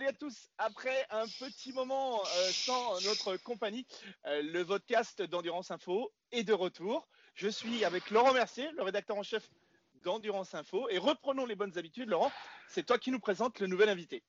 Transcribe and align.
Salut 0.00 0.08
à 0.08 0.12
tous. 0.14 0.48
Après 0.56 1.06
un 1.10 1.26
petit 1.26 1.74
moment 1.74 2.22
euh, 2.22 2.50
sans 2.52 2.98
notre 3.04 3.36
compagnie, 3.36 3.86
euh, 4.24 4.40
le 4.42 4.64
podcast 4.64 5.20
d'Endurance 5.20 5.70
Info 5.70 6.10
est 6.32 6.42
de 6.42 6.54
retour. 6.54 7.06
Je 7.34 7.48
suis 7.48 7.84
avec 7.84 8.10
Laurent 8.10 8.32
Mercier, 8.32 8.66
le 8.78 8.82
rédacteur 8.82 9.18
en 9.18 9.22
chef 9.22 9.50
d'Endurance 10.02 10.54
Info. 10.54 10.88
Et 10.88 10.96
reprenons 10.96 11.44
les 11.44 11.54
bonnes 11.54 11.76
habitudes. 11.76 12.08
Laurent, 12.08 12.32
c'est 12.66 12.86
toi 12.86 12.96
qui 12.96 13.10
nous 13.10 13.20
présente 13.20 13.60
le 13.60 13.66
nouvel 13.66 13.90
invité. 13.90 14.24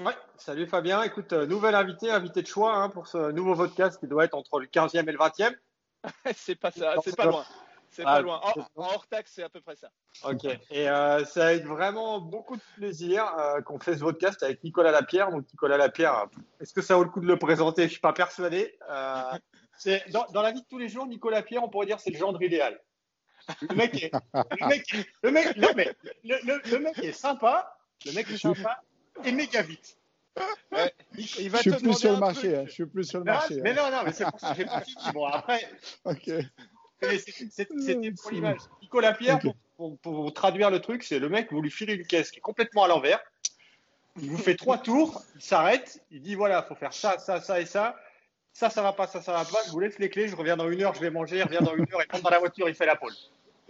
Ouais, 0.00 0.16
salut 0.38 0.66
Fabien. 0.66 1.04
Écoute, 1.04 1.32
euh, 1.32 1.46
nouvel 1.46 1.76
invité, 1.76 2.10
invité 2.10 2.42
de 2.42 2.48
choix 2.48 2.74
hein, 2.74 2.88
pour 2.88 3.06
ce 3.06 3.30
nouveau 3.30 3.54
podcast 3.54 4.00
qui 4.00 4.08
doit 4.08 4.24
être 4.24 4.34
entre 4.34 4.58
le 4.58 4.66
15e 4.66 5.08
et 5.08 5.12
le 5.12 5.18
20e. 5.18 5.54
c'est 6.34 6.56
pas 6.56 6.72
ça, 6.72 6.96
c'est 7.04 7.14
pas 7.14 7.26
loin. 7.26 7.46
C'est 7.92 8.04
pas 8.04 8.14
ah, 8.14 8.20
loin. 8.22 8.40
En, 8.42 8.66
hors 8.76 9.06
taxe, 9.06 9.32
c'est 9.34 9.42
à 9.42 9.50
peu 9.50 9.60
près 9.60 9.76
ça. 9.76 9.90
Ok. 10.24 10.46
Et 10.70 10.88
euh, 10.88 11.24
ça 11.26 11.48
a 11.48 11.52
été 11.52 11.66
vraiment 11.66 12.20
beaucoup 12.20 12.56
de 12.56 12.62
plaisir 12.76 13.26
euh, 13.38 13.60
qu'on 13.60 13.78
fait 13.78 13.94
ce 13.94 14.00
podcast 14.00 14.42
avec 14.42 14.64
Nicolas 14.64 14.90
Lapierre. 14.90 15.30
Donc, 15.30 15.44
Nicolas 15.52 15.76
Lapierre, 15.76 16.26
est-ce 16.58 16.72
que 16.72 16.80
ça 16.80 16.96
vaut 16.96 17.04
le 17.04 17.10
coup 17.10 17.20
de 17.20 17.26
le 17.26 17.38
présenter? 17.38 17.84
Je 17.84 17.88
suis 17.88 18.00
pas 18.00 18.14
persuadé. 18.14 18.78
Euh, 18.90 19.22
c'est 19.76 20.10
dans, 20.10 20.24
dans, 20.32 20.40
la 20.40 20.52
vie 20.52 20.62
de 20.62 20.66
tous 20.66 20.78
les 20.78 20.88
jours, 20.88 21.06
Nicolas 21.06 21.38
Lapierre, 21.38 21.62
on 21.62 21.68
pourrait 21.68 21.86
dire 21.86 22.00
c'est 22.00 22.10
le 22.10 22.18
genre 22.18 22.40
idéal. 22.42 22.80
Le 23.60 23.74
mec 23.74 24.02
est, 24.02 24.12
le 24.32 24.66
mec, 24.68 24.86
le 25.22 25.30
mec, 25.30 25.56
le 25.56 25.74
mec, 25.74 25.96
le, 26.24 26.78
mec 26.78 26.98
est 26.98 27.12
sympa. 27.12 27.76
Le 28.06 28.12
mec 28.12 28.30
est 28.30 28.38
sympa 28.38 28.82
et 29.24 29.32
méga 29.32 29.62
vite. 29.62 29.98
il 31.18 31.50
va 31.50 31.58
je 31.58 31.70
suis 31.70 31.82
plus 31.82 31.94
sur 31.94 32.12
le 32.12 32.18
marché. 32.18 32.56
Hein, 32.56 32.64
je 32.66 32.72
suis 32.72 32.86
plus 32.86 33.04
sur 33.04 33.18
le 33.18 33.26
marché. 33.26 33.60
Mais 33.60 33.70
hein. 33.70 33.90
non, 33.90 33.96
non, 33.96 34.02
mais 34.04 34.12
c'est 34.12 34.24
pour 34.24 34.40
ça 34.40 34.52
que 34.52 34.56
j'ai 34.58 34.64
pas 34.64 34.80
fini. 34.80 35.12
Bon, 35.12 35.26
après. 35.26 35.68
Ok. 36.04 36.30
C'était 37.50 38.12
pour 38.12 38.30
l'image. 38.30 38.60
Nicolas 38.80 39.12
Pierre, 39.12 39.40
pour, 39.76 39.98
pour, 39.98 40.32
traduire 40.32 40.70
le 40.70 40.80
truc, 40.80 41.02
c'est 41.02 41.18
le 41.18 41.28
mec, 41.28 41.50
vous 41.50 41.62
lui 41.62 41.70
filez 41.70 41.94
une 41.94 42.06
caisse 42.06 42.30
qui 42.30 42.38
est 42.38 42.42
complètement 42.42 42.84
à 42.84 42.88
l'envers. 42.88 43.20
Il 44.20 44.30
vous 44.30 44.38
fait 44.38 44.56
trois 44.56 44.78
tours, 44.78 45.22
il 45.34 45.42
s'arrête, 45.42 46.02
il 46.10 46.20
dit 46.20 46.34
voilà, 46.34 46.62
faut 46.62 46.74
faire 46.74 46.92
ça, 46.92 47.18
ça, 47.18 47.40
ça 47.40 47.60
et 47.60 47.66
ça. 47.66 47.96
Ça, 48.52 48.68
ça 48.68 48.82
va 48.82 48.92
pas, 48.92 49.06
ça, 49.06 49.22
ça 49.22 49.32
va 49.32 49.44
pas. 49.46 49.58
Je 49.64 49.70
vous 49.70 49.80
laisse 49.80 49.98
les 49.98 50.10
clés, 50.10 50.28
je 50.28 50.36
reviens 50.36 50.58
dans 50.58 50.70
une 50.70 50.82
heure, 50.82 50.94
je 50.94 51.00
vais 51.00 51.10
manger, 51.10 51.38
il 51.38 51.42
revient 51.42 51.64
dans 51.64 51.74
une 51.74 51.86
heure, 51.90 52.02
il 52.06 52.12
rentre 52.12 52.22
dans 52.22 52.30
la 52.30 52.38
voiture, 52.38 52.68
il 52.68 52.74
fait 52.74 52.84
la 52.84 52.96
pole. 52.96 53.14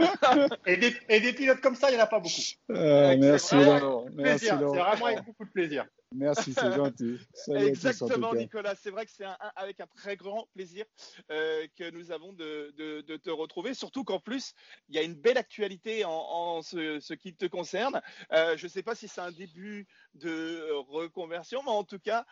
et, 0.67 0.77
des, 0.77 0.97
et, 1.08 1.20
des, 1.20 1.33
pilotes 1.33 1.61
comme 1.61 1.77
ça, 1.77 1.91
il 1.91 1.95
n'y 1.95 2.00
en 2.00 2.05
a 2.05 2.06
pas 2.06 2.20
beaucoup. 2.20 2.34
Euh, 2.70 3.17
merci, 3.19 3.55
Laurent. 3.56 4.06
C'est 4.39 4.50
vraiment 4.50 5.06
avec 5.06 5.25
beaucoup 5.25 5.45
de 5.45 5.50
plaisir. 5.50 5.86
Merci, 6.14 6.53
c'est 6.53 6.72
gentil. 6.77 7.19
Exactement, 7.55 8.34
Nicolas. 8.34 8.75
C'est 8.75 8.91
vrai 8.91 9.06
que 9.06 9.12
c'est 9.12 9.25
avec 9.56 9.80
un 9.80 9.86
très 9.86 10.17
grand 10.17 10.48
plaisir 10.55 10.84
euh, 11.30 11.67
que 11.77 11.91
nous 11.91 12.11
avons 12.11 12.33
de, 12.33 12.73
te 13.17 13.30
retrouver. 13.30 13.75
Surtout 13.75 14.05
qu'en 14.05 14.20
plus, 14.20 14.55
il 14.89 14.97
y 14.97 14.98
a 14.98 15.03
une 15.03 15.14
belle 15.14 15.39
actualité 15.39 16.05
en, 16.05 16.62
ce, 16.62 17.14
qui 17.14 17.34
te 17.34 17.47
concerne. 17.47 18.00
Euh, 18.33 18.56
je 18.56 18.67
ne 18.67 18.70
sais 18.70 18.83
pas 18.83 18.95
si 18.95 19.08
c'est 19.08 19.20
un 19.20 19.33
début 19.33 19.86
de 20.14 20.70
reconversion, 20.89 21.62
mais 21.64 21.70
en 21.70 21.84
tout 21.84 21.98
cas, 21.98 22.25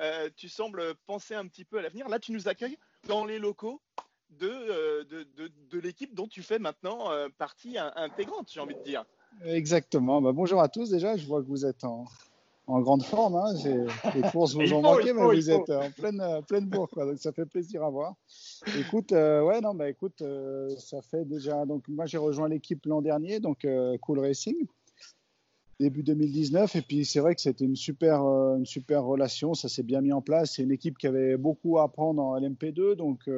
euh, 0.00 0.28
tu 0.36 0.48
sembles 0.48 0.94
penser 1.06 1.34
un 1.34 1.46
petit 1.46 1.64
peu 1.64 1.78
à 1.78 1.82
l'avenir. 1.82 2.08
Là, 2.08 2.18
tu 2.18 2.32
nous 2.32 2.48
accueilles 2.48 2.78
dans 3.06 3.24
les 3.24 3.38
locaux 3.38 3.80
de, 4.38 5.04
de, 5.70 5.78
l'équipe 5.78 6.14
dont 6.14 6.28
tu 6.28 6.42
fais 6.42 6.58
maintenant 6.58 7.10
partie 7.38 7.76
intégrante, 7.78 8.50
j'ai 8.52 8.60
envie 8.60 8.74
de 8.74 8.82
dire. 8.82 9.04
Exactement. 9.44 10.22
Bah, 10.22 10.32
bonjour 10.32 10.60
à 10.60 10.68
tous 10.68 10.90
déjà. 10.90 11.16
Je 11.16 11.26
vois 11.26 11.42
que 11.42 11.48
vous 11.48 11.66
êtes 11.66 11.84
en, 11.84 12.04
en 12.66 12.80
grande 12.80 13.02
forme. 13.02 13.36
Hein. 13.36 13.54
Les 14.14 14.22
courses 14.30 14.54
vous 14.54 14.60
ont 14.72 14.82
manqué, 14.82 15.12
mais 15.12 15.22
vous 15.22 15.50
êtes 15.50 15.70
en 15.70 15.90
pleine, 15.90 16.20
euh, 16.20 16.40
pleine 16.40 16.66
bourre, 16.66 16.88
quoi. 16.88 17.04
Donc 17.06 17.18
ça 17.18 17.32
fait 17.32 17.46
plaisir 17.46 17.82
à 17.82 17.90
voir. 17.90 18.14
Écoute, 18.78 19.12
euh, 19.12 19.42
ouais, 19.42 19.60
non, 19.60 19.74
bah 19.74 19.88
écoute, 19.88 20.22
euh, 20.22 20.74
ça 20.78 21.02
fait 21.02 21.24
déjà. 21.24 21.66
Donc 21.66 21.86
moi 21.88 22.06
j'ai 22.06 22.18
rejoint 22.18 22.48
l'équipe 22.48 22.84
l'an 22.86 23.02
dernier, 23.02 23.40
donc 23.40 23.66
Cool 24.00 24.20
Racing, 24.20 24.56
début 25.80 26.02
2019. 26.02 26.76
Et 26.76 26.82
puis 26.82 27.04
c'est 27.04 27.20
vrai 27.20 27.34
que 27.34 27.40
c'était 27.40 27.64
une 27.64 27.76
super, 27.76 28.22
une 28.22 28.66
super 28.66 29.04
relation. 29.04 29.54
Ça 29.54 29.68
s'est 29.68 29.82
bien 29.82 30.00
mis 30.00 30.12
en 30.12 30.22
place. 30.22 30.54
C'est 30.56 30.62
une 30.62 30.72
équipe 30.72 30.98
qui 30.98 31.06
avait 31.06 31.36
beaucoup 31.36 31.78
à 31.78 31.84
apprendre 31.84 32.22
en 32.22 32.38
LMP2, 32.38 32.94
donc 32.94 33.28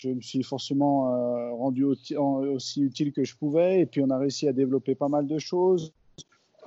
je 0.00 0.10
me 0.10 0.20
suis 0.20 0.42
forcément 0.42 1.56
rendu 1.56 1.84
aussi 1.84 2.80
utile 2.80 3.12
que 3.12 3.24
je 3.24 3.36
pouvais. 3.36 3.80
Et 3.80 3.86
puis 3.86 4.02
on 4.02 4.10
a 4.10 4.18
réussi 4.18 4.48
à 4.48 4.52
développer 4.52 4.94
pas 4.94 5.08
mal 5.08 5.26
de 5.26 5.38
choses. 5.38 5.92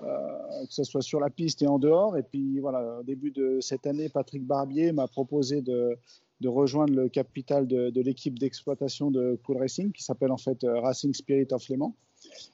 Euh, 0.03 0.65
que 0.65 0.73
ce 0.73 0.83
soit 0.83 1.01
sur 1.01 1.19
la 1.19 1.29
piste 1.29 1.61
et 1.61 1.67
en 1.67 1.79
dehors. 1.79 2.17
Et 2.17 2.23
puis 2.23 2.59
voilà, 2.59 2.99
au 2.99 3.03
début 3.03 3.31
de 3.31 3.59
cette 3.61 3.85
année, 3.85 4.09
Patrick 4.09 4.45
Barbier 4.45 4.91
m'a 4.91 5.07
proposé 5.07 5.61
de, 5.61 5.97
rejoindre 6.43 6.93
le 6.93 7.07
capital 7.07 7.67
de, 7.67 8.01
l'équipe 8.01 8.37
d'exploitation 8.37 9.11
de 9.11 9.39
Cool 9.43 9.57
Racing, 9.57 9.91
qui 9.91 10.03
s'appelle 10.03 10.31
en 10.31 10.37
fait 10.37 10.63
euh, 10.63 10.79
Racing 10.79 11.13
Spirit 11.13 11.47
of 11.51 11.67
Léman. 11.69 11.93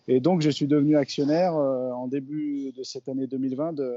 Et 0.08 0.20
donc, 0.20 0.42
je 0.42 0.50
suis 0.50 0.68
devenu 0.68 0.98
actionnaire 0.98 1.56
euh, 1.56 1.92
en 1.92 2.08
début 2.08 2.72
de 2.72 2.84
cette 2.84 3.08
année 3.08 3.28
2020 3.28 3.74
de, 3.74 3.96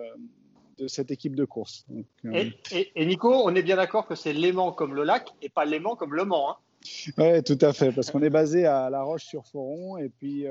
de 0.78 0.88
cette 0.88 1.10
équipe 1.10 1.34
de 1.34 1.44
course. 1.44 1.86
et, 2.24 3.06
Nico, 3.06 3.32
on 3.32 3.54
est 3.54 3.62
bien 3.62 3.76
d'accord 3.76 4.06
que 4.06 4.14
c'est 4.14 4.32
Léman 4.32 4.72
comme 4.72 4.94
le 4.94 5.04
lac 5.04 5.34
et 5.42 5.48
pas 5.48 5.64
Léman 5.64 5.96
comme 5.96 6.14
Le 6.14 6.24
Mans. 6.24 6.50
Hein 6.50 6.56
oui, 7.18 7.42
tout 7.42 7.58
à 7.60 7.72
fait, 7.72 7.92
parce 7.92 8.10
qu'on 8.10 8.22
est 8.22 8.30
basé 8.30 8.66
à 8.66 8.90
La 8.90 9.02
Roche-sur-Foron 9.02 9.98
et 9.98 10.08
puis 10.08 10.46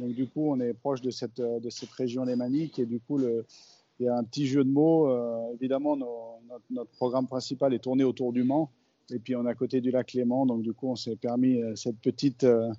donc 0.00 0.14
du 0.14 0.26
coup, 0.26 0.50
on 0.50 0.60
est 0.60 0.72
proche 0.72 1.00
de 1.00 1.10
cette, 1.10 1.40
de 1.40 1.70
cette 1.70 1.90
région 1.90 2.24
lémanique 2.24 2.78
et 2.78 2.86
du 2.86 3.00
coup, 3.00 3.18
le, 3.18 3.44
il 4.02 4.06
y 4.06 4.08
a 4.08 4.16
un 4.16 4.24
petit 4.24 4.46
jeu 4.46 4.64
de 4.64 4.70
mots. 4.70 5.08
Euh, 5.08 5.54
évidemment, 5.54 5.96
notre, 5.96 6.90
programme 6.92 7.26
principal 7.26 7.72
est 7.72 7.78
tourné 7.78 8.04
autour 8.04 8.32
du 8.32 8.42
Mans 8.42 8.70
et 9.10 9.18
puis 9.18 9.36
on 9.36 9.46
est 9.46 9.50
à 9.50 9.54
côté 9.54 9.80
du 9.80 9.90
lac 9.90 10.12
Léman. 10.12 10.46
Donc 10.46 10.62
du 10.62 10.72
coup, 10.72 10.88
on 10.88 10.96
s'est 10.96 11.16
permis 11.16 11.62
euh, 11.62 11.76
cette 11.76 12.00
petite 12.00 12.44
euh, 12.44 12.72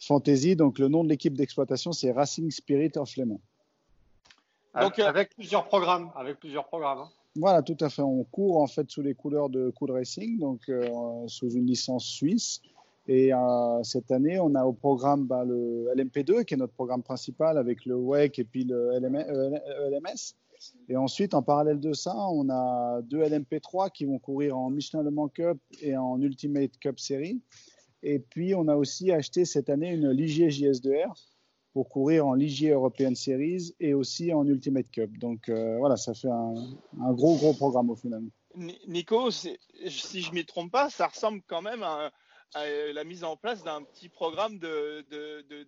fantaisie. 0.00 0.56
Donc 0.56 0.78
le 0.78 0.88
nom 0.88 1.04
de 1.04 1.08
l'équipe 1.08 1.34
d'exploitation, 1.34 1.92
c'est 1.92 2.12
Racing 2.12 2.50
Spirit 2.50 2.92
of 2.96 3.14
Léman. 3.16 3.40
Donc 4.80 4.98
avec 5.00 5.34
plusieurs 5.34 5.66
programmes, 5.66 6.10
avec 6.14 6.38
plusieurs 6.38 6.66
programmes. 6.66 7.00
Hein. 7.00 7.10
Voilà, 7.36 7.62
tout 7.62 7.76
à 7.80 7.88
fait. 7.88 8.02
On 8.02 8.24
court 8.24 8.58
en 8.58 8.66
fait 8.66 8.90
sous 8.90 9.02
les 9.02 9.14
couleurs 9.14 9.48
de 9.50 9.70
Cool 9.70 9.92
Racing, 9.92 10.38
donc 10.38 10.70
sous 11.26 11.50
une 11.50 11.66
licence 11.66 12.04
suisse. 12.04 12.60
Et 13.12 13.34
euh, 13.34 13.82
cette 13.82 14.10
année, 14.12 14.38
on 14.38 14.54
a 14.54 14.64
au 14.64 14.72
programme 14.72 15.26
bah, 15.26 15.44
le 15.44 15.88
LMP2, 15.96 16.44
qui 16.44 16.54
est 16.54 16.56
notre 16.56 16.74
programme 16.74 17.02
principal, 17.02 17.58
avec 17.58 17.84
le 17.84 17.96
WEC 17.96 18.38
et 18.38 18.44
puis 18.44 18.62
le 18.62 18.92
LMS. 19.00 19.24
E 19.28 20.90
et 20.90 20.96
ensuite, 20.96 21.34
en 21.34 21.42
parallèle 21.42 21.80
de 21.80 21.92
ça, 21.92 22.14
on 22.16 22.48
a 22.50 23.00
deux 23.02 23.22
LMP3 23.22 23.90
qui 23.90 24.04
vont 24.04 24.20
courir 24.20 24.56
en 24.56 24.70
Michelin 24.70 25.02
Le 25.02 25.10
Mans 25.10 25.28
Cup 25.28 25.58
et 25.80 25.96
en 25.96 26.20
Ultimate 26.20 26.78
Cup 26.78 27.00
Series. 27.00 27.40
Et 28.02 28.20
puis, 28.20 28.54
on 28.54 28.68
a 28.68 28.76
aussi 28.76 29.10
acheté 29.10 29.44
cette 29.44 29.70
année 29.70 29.92
une 29.92 30.10
Ligier 30.10 30.48
JS2R 30.48 31.12
pour 31.72 31.88
courir 31.88 32.26
en 32.26 32.34
Ligier 32.34 32.70
European 32.70 33.14
Series 33.14 33.74
et 33.80 33.94
aussi 33.94 34.32
en 34.32 34.44
Ultimate 34.46 34.90
Cup. 34.90 35.16
Donc 35.18 35.48
euh, 35.48 35.78
voilà, 35.78 35.96
ça 35.96 36.14
fait 36.14 36.28
un, 36.30 36.54
un, 37.00 37.12
gros, 37.12 37.36
gros 37.36 37.52
programme 37.52 37.90
au 37.90 37.96
final. 37.96 38.22
Nico, 38.88 39.30
si 39.30 39.56
je 39.88 40.30
ne 40.30 40.34
m'y 40.34 40.44
trompe 40.44 40.72
pas, 40.72 40.90
ça 40.90 41.06
ressemble 41.06 41.40
quand 41.46 41.62
même 41.62 41.82
à 41.82 42.10
euh, 42.56 42.92
la 42.92 43.04
mise 43.04 43.22
en 43.22 43.36
place 43.36 43.62
d'un 43.62 43.82
petit 43.84 44.08
programme 44.08 44.58
de, 44.58 45.04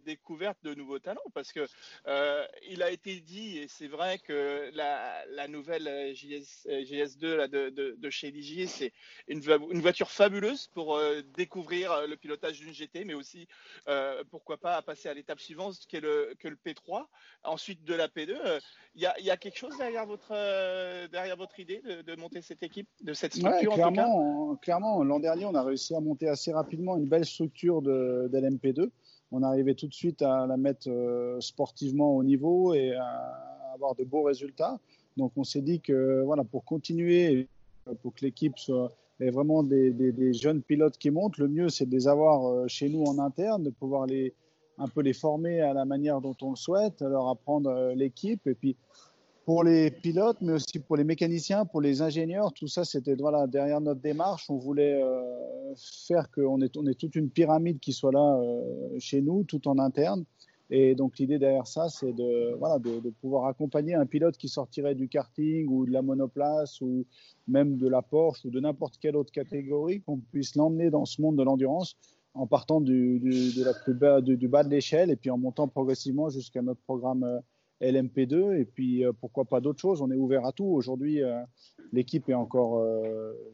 découverte 0.05 0.59
de 0.65 0.75
nouveaux 0.75 0.99
talents. 0.99 1.21
Parce 1.33 1.53
que 1.53 1.67
euh, 2.09 2.45
il 2.69 2.83
a 2.83 2.91
été 2.91 3.21
dit 3.21 3.59
et 3.59 3.69
c'est 3.69 3.87
vrai 3.87 4.19
que 4.19 4.71
la, 4.75 5.47
nouvelle 5.49 6.15
JS, 6.15 7.19
2 7.19 7.37
là, 7.37 7.47
de, 7.47 8.11
chez 8.11 8.31
Ligier 8.31 8.67
c'est 8.67 8.93
une, 9.29 9.41
voiture 9.81 10.11
fabuleuse 10.11 10.69
pour 10.75 10.97
euh, 10.97 11.23
découvrir 11.37 12.07
le 12.07 12.17
pilotage 12.17 12.59
d'une 12.59 12.73
GT 12.73 13.05
mais 13.05 13.15
aussi 13.15 13.47
pourquoi 14.31 14.57
pas 14.57 14.81
passer 14.83 15.09
à 15.09 15.15
l'étape 15.15 15.41
suivante 15.41 15.77
qui 15.89 15.97
est 15.97 16.01
le, 16.01 16.35
que 16.39 16.49
le 16.49 16.57
P3 16.57 17.07
ensuite 17.45 17.85
de 17.85 17.95
la 17.95 18.09
P2 18.09 18.61
il 18.95 19.03
y, 19.03 19.31
a, 19.31 19.37
quelque 19.37 19.59
chose 19.59 19.77
derrière 19.79 20.07
votre, 20.07 20.31
derrière 21.09 21.37
votre 21.37 21.59
idée 21.59 21.81
de, 21.81 22.17
monter 22.17 22.43
cette 22.43 22.63
équipe 22.63 22.89
de 23.01 23.15
cette 23.15 23.35
structure 23.35 23.75
clairement, 23.75 24.57
clairement 24.57 25.03
l'an 25.03 25.19
dernier 25.19 25.45
on 25.47 25.55
a 25.55 25.63
réussi 25.63 25.95
à 25.95 26.01
monter 26.01 26.29
assez 26.29 26.53
rapidement 26.53 26.72
une 26.73 27.07
belle 27.07 27.25
structure 27.25 27.83
de, 27.83 28.29
d'LMP2. 28.33 28.91
On 29.31 29.43
arrivait 29.43 29.75
tout 29.75 29.87
de 29.87 29.95
suite 29.95 30.23
à 30.23 30.47
la 30.47 30.57
mettre 30.57 30.89
euh, 30.89 31.41
sportivement 31.41 32.17
au 32.17 32.23
niveau 32.23 32.75
et 32.75 32.95
à 32.95 33.73
avoir 33.75 33.95
de 33.95 34.05
beaux 34.05 34.23
résultats. 34.23 34.79
Donc 35.17 35.33
on 35.37 35.45
s'est 35.45 35.63
dit 35.63 35.81
que 35.81 36.23
voilà, 36.25 36.45
pour 36.45 36.65
continuer, 36.65 37.49
pour 38.03 38.15
que 38.15 38.25
l'équipe 38.25 38.59
soit 38.59 38.93
ait 39.21 39.31
vraiment 39.31 39.63
des, 39.63 40.33
jeunes 40.33 40.63
pilotes 40.63 40.99
qui 40.99 41.11
montent, 41.11 41.39
le 41.39 41.49
mieux 41.49 41.69
c'est 41.69 41.87
de 41.87 41.93
les 41.93 42.09
avoir 42.09 42.47
euh, 42.47 42.67
chez 42.69 42.89
nous 42.89 43.05
en 43.05 43.19
interne, 43.19 43.63
de 43.63 43.71
pouvoir 43.71 44.07
les, 44.07 44.35
un 44.79 44.89
peu 44.89 45.01
les 45.01 45.13
former 45.13 45.61
à 45.61 45.73
la 45.73 45.85
manière 45.85 46.21
dont 46.21 46.37
on 46.43 46.51
le 46.51 46.57
souhaite, 46.57 47.01
leur 47.03 47.29
apprendre 47.29 47.71
euh, 47.71 47.95
l'équipe 47.95 48.47
et 48.47 48.55
puis 48.55 48.77
pour 49.45 49.65
les 49.65 49.91
pilotes, 49.91 50.39
mais 50.41 50.53
aussi 50.53 50.79
pour 50.79 50.97
les 50.97 51.05
mécaniciens, 51.05 51.65
pour 51.65 51.81
les 51.81 52.03
ingénieurs. 52.03 52.53
Tout 52.53 52.69
ça, 52.69 52.85
c'était 52.85 53.15
voilà, 53.15 53.47
derrière 53.47 53.81
notre 53.81 54.01
démarche. 54.01 54.49
On 54.49 54.57
voulait 54.57 55.03
euh, 55.03 55.75
faire 56.07 56.31
qu'on 56.31 56.61
ait, 56.61 56.71
on 56.77 56.87
ait 56.87 56.95
toute 56.95 57.17
une 57.17 57.31
pyramide 57.31 57.81
qui 57.81 57.93
soit 57.93 58.13
là 58.13 58.39
euh, 58.41 58.99
chez 58.99 59.21
nous, 59.21 59.45
tout 59.45 59.67
en 59.69 59.79
interne. 59.79 60.25
Et 60.75 60.95
donc 60.95 61.19
l'idée 61.19 61.39
derrière 61.39 61.67
ça, 61.67 61.89
c'est 61.91 62.13
de, 62.13 62.55
voilà, 62.59 62.79
de, 62.79 63.01
de, 63.01 63.11
pouvoir 63.11 63.47
accompagner 63.47 63.95
un 63.95 64.07
pilote 64.07 64.39
qui 64.39 64.49
sortirait 64.49 64.95
du 64.95 65.07
karting 65.07 65.67
ou 65.69 65.85
de 65.85 65.91
la 65.91 66.01
monoplace 66.01 66.81
ou 66.81 67.05
même 67.47 67.77
de 67.77 67.89
la 67.89 68.01
Porsche 68.01 68.47
ou 68.47 68.51
de 68.51 68.59
n'importe 68.59 68.97
quelle 68.99 69.17
autre 69.17 69.33
catégorie, 69.33 70.01
qu'on 70.01 70.19
puisse 70.19 70.55
l'emmener 70.57 70.89
dans 70.89 71.05
ce 71.05 71.21
monde 71.21 71.37
de 71.37 71.43
l'endurance 71.43 71.97
en 72.35 72.47
partant 72.47 72.81
du, 72.81 73.19
du, 73.19 73.53
de 73.55 73.65
la 73.65 73.75
plus 73.75 73.93
bas, 73.93 74.23
du, 74.23 74.49
bas 74.49 74.65
de 74.65 74.71
l'échelle 74.71 75.11
et 75.11 75.17
puis 75.17 75.29
en 75.29 75.37
montant 75.37 75.69
progressivement 75.69 76.31
jusqu'à 76.31 76.63
notre 76.63 76.81
programme 76.81 77.25
euh, 77.25 77.41
LMP2 77.83 78.57
et 78.59 78.65
puis 78.65 79.05
pourquoi 79.21 79.45
pas 79.45 79.61
d'autres 79.61 79.81
choses. 79.81 80.01
On 80.01 80.11
est 80.11 80.17
ouvert 80.17 80.47
à 80.47 80.53
tout. 80.53 80.65
Aujourd'hui, 80.65 81.21
l'équipe 81.93 82.29
est 82.29 82.35
encore 82.35 82.85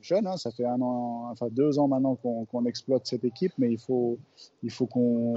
jeune. 0.03 0.27
Hein. 0.27 0.37
ça 0.37 0.51
fait 0.51 0.65
un 0.65 0.81
an, 0.81 1.29
enfin 1.31 1.49
deux 1.51 1.79
ans 1.79 1.89
maintenant 1.89 2.15
qu'on 2.17 2.65
exploite 2.67 3.07
cette 3.07 3.25
équipe, 3.25 3.53
mais 3.59 3.73
il 3.73 3.79
faut, 3.79 4.19
il 4.63 4.71
faut 4.71 4.87
qu'on 4.87 5.35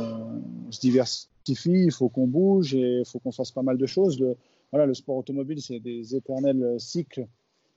se 0.69 0.79
diversifie, 0.81 1.85
il 1.85 1.91
faut 1.91 2.09
qu'on 2.09 2.27
bouge 2.27 2.75
et 2.75 2.99
il 2.99 3.05
faut 3.05 3.19
qu'on 3.19 3.31
fasse 3.31 3.51
pas 3.51 3.63
mal 3.63 3.77
de 3.77 3.85
choses. 3.85 4.19
Le, 4.19 4.35
voilà, 4.71 4.85
le 4.85 4.93
sport 4.93 5.17
automobile, 5.17 5.61
c'est 5.61 5.79
des 5.79 6.15
éternels 6.15 6.75
cycles. 6.79 7.27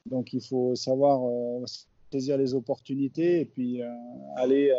Donc 0.07 0.33
il 0.33 0.43
faut 0.43 0.75
savoir 0.75 1.23
saisir 2.13 2.37
les 2.37 2.55
opportunités 2.55 3.41
et 3.41 3.45
puis 3.45 3.81
aller 4.37 4.73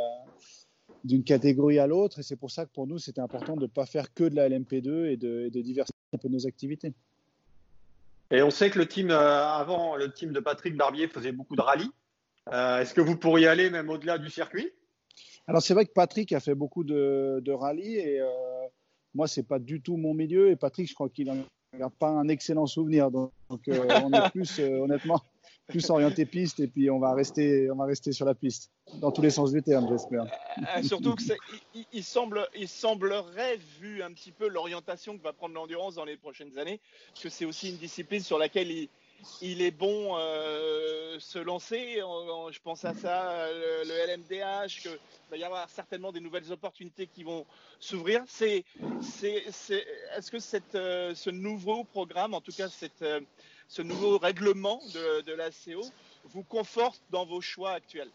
d'une 1.05 1.23
catégorie 1.23 1.79
à 1.79 1.87
l'autre. 1.87 2.19
Et 2.19 2.23
c'est 2.23 2.35
pour 2.35 2.51
ça 2.51 2.65
que 2.65 2.71
pour 2.71 2.87
nous, 2.87 2.97
c'était 2.97 3.21
important 3.21 3.55
de 3.55 3.61
ne 3.61 3.67
pas 3.67 3.85
faire 3.85 4.13
que 4.13 4.23
de 4.23 4.35
la 4.35 4.49
LMP2 4.49 5.05
et 5.05 5.17
de, 5.17 5.49
diversifier 5.49 5.95
un 6.15 6.17
peu 6.17 6.29
nos 6.29 6.47
activités. 6.47 6.93
Et 8.31 8.41
on 8.41 8.49
sait 8.49 8.69
que 8.69 8.79
le 8.79 8.87
team, 8.87 9.11
euh, 9.11 9.45
avant, 9.45 9.95
le 9.95 10.11
team 10.11 10.31
de 10.31 10.39
Patrick 10.39 10.75
Barbier 10.75 11.07
faisait 11.07 11.31
beaucoup 11.31 11.55
de 11.55 11.61
rallye. 11.61 11.89
Euh, 12.51 12.81
est-ce 12.81 12.93
que 12.93 13.01
vous 13.01 13.17
pourriez 13.17 13.47
aller 13.47 13.69
même 13.69 13.89
au-delà 13.89 14.17
du 14.17 14.29
circuit? 14.29 14.71
Alors, 15.47 15.61
c'est 15.61 15.73
vrai 15.73 15.85
que 15.85 15.93
Patrick 15.93 16.31
a 16.31 16.39
fait 16.39 16.55
beaucoup 16.55 16.83
de, 16.83 17.39
de 17.43 17.51
rallye 17.51 17.97
et 17.97 18.19
euh, 18.19 18.27
moi, 19.13 19.27
c'est 19.27 19.47
pas 19.47 19.59
du 19.59 19.81
tout 19.81 19.97
mon 19.97 20.13
milieu. 20.13 20.49
Et 20.49 20.55
Patrick, 20.55 20.89
je 20.89 20.95
crois 20.95 21.09
qu'il 21.09 21.27
n'en 21.27 21.45
a 21.79 21.89
pas 21.89 22.09
un 22.09 22.27
excellent 22.27 22.65
souvenir. 22.65 23.11
Donc, 23.11 23.31
on 23.49 24.11
est 24.11 24.29
plus, 24.31 24.59
honnêtement, 24.59 25.21
plus 25.67 25.89
orienté 25.89 26.25
piste 26.25 26.59
et 26.59 26.67
puis 26.67 26.89
on 26.89 26.99
va 26.99 27.13
rester, 27.13 27.69
on 27.71 27.75
va 27.75 27.85
rester 27.85 28.11
sur 28.11 28.25
la 28.25 28.35
piste 28.35 28.71
dans 29.01 29.11
tous 29.11 29.21
les 29.21 29.31
sens 29.31 29.51
du 29.51 29.63
terme, 29.63 29.87
j'espère. 29.89 30.25
Euh, 30.57 30.83
surtout 30.83 31.15
que 31.15 31.23
il, 31.91 32.03
semble, 32.03 32.47
il 32.55 32.67
semblerait, 32.67 33.57
vu 33.79 34.03
un 34.03 34.11
petit 34.11 34.31
peu 34.31 34.47
l'orientation 34.47 35.17
que 35.17 35.23
va 35.23 35.33
prendre 35.33 35.55
l'endurance 35.55 35.95
dans 35.95 36.05
les 36.05 36.17
prochaines 36.17 36.57
années, 36.59 36.79
que 37.21 37.29
c'est 37.29 37.45
aussi 37.45 37.71
une 37.71 37.77
discipline 37.77 38.21
sur 38.21 38.37
laquelle 38.37 38.69
il, 38.69 38.89
il 39.41 39.61
est 39.61 39.71
bon 39.71 40.15
euh, 40.17 41.17
se 41.19 41.39
lancer. 41.39 41.95
Je 42.51 42.59
pense 42.63 42.85
à 42.85 42.93
ça, 42.93 43.47
le, 43.51 44.15
LMDH, 44.15 44.81
qu'il 44.81 44.99
va 45.31 45.37
y 45.37 45.43
avoir 45.43 45.69
certainement 45.69 46.11
des 46.11 46.19
nouvelles 46.19 46.51
opportunités 46.51 47.07
qui 47.07 47.23
vont 47.23 47.45
s'ouvrir. 47.79 48.23
C'est, 48.27 48.63
c'est, 49.01 49.45
est-ce 50.15 50.29
que 50.29 50.39
cette, 50.39 50.75
euh, 50.75 51.15
ce 51.15 51.29
nouveau 51.31 51.83
programme, 51.83 52.33
en 52.33 52.41
tout 52.41 52.51
cas 52.51 52.69
cette, 52.69 53.03
ce 53.67 53.81
nouveau 53.81 54.17
règlement 54.17 54.79
de, 54.93 55.33
la 55.33 55.49
CO 55.49 55.81
vous 56.25 56.43
conforte 56.43 57.01
dans 57.11 57.25
vos 57.25 57.41
choix 57.41 57.71
actuels 57.71 58.09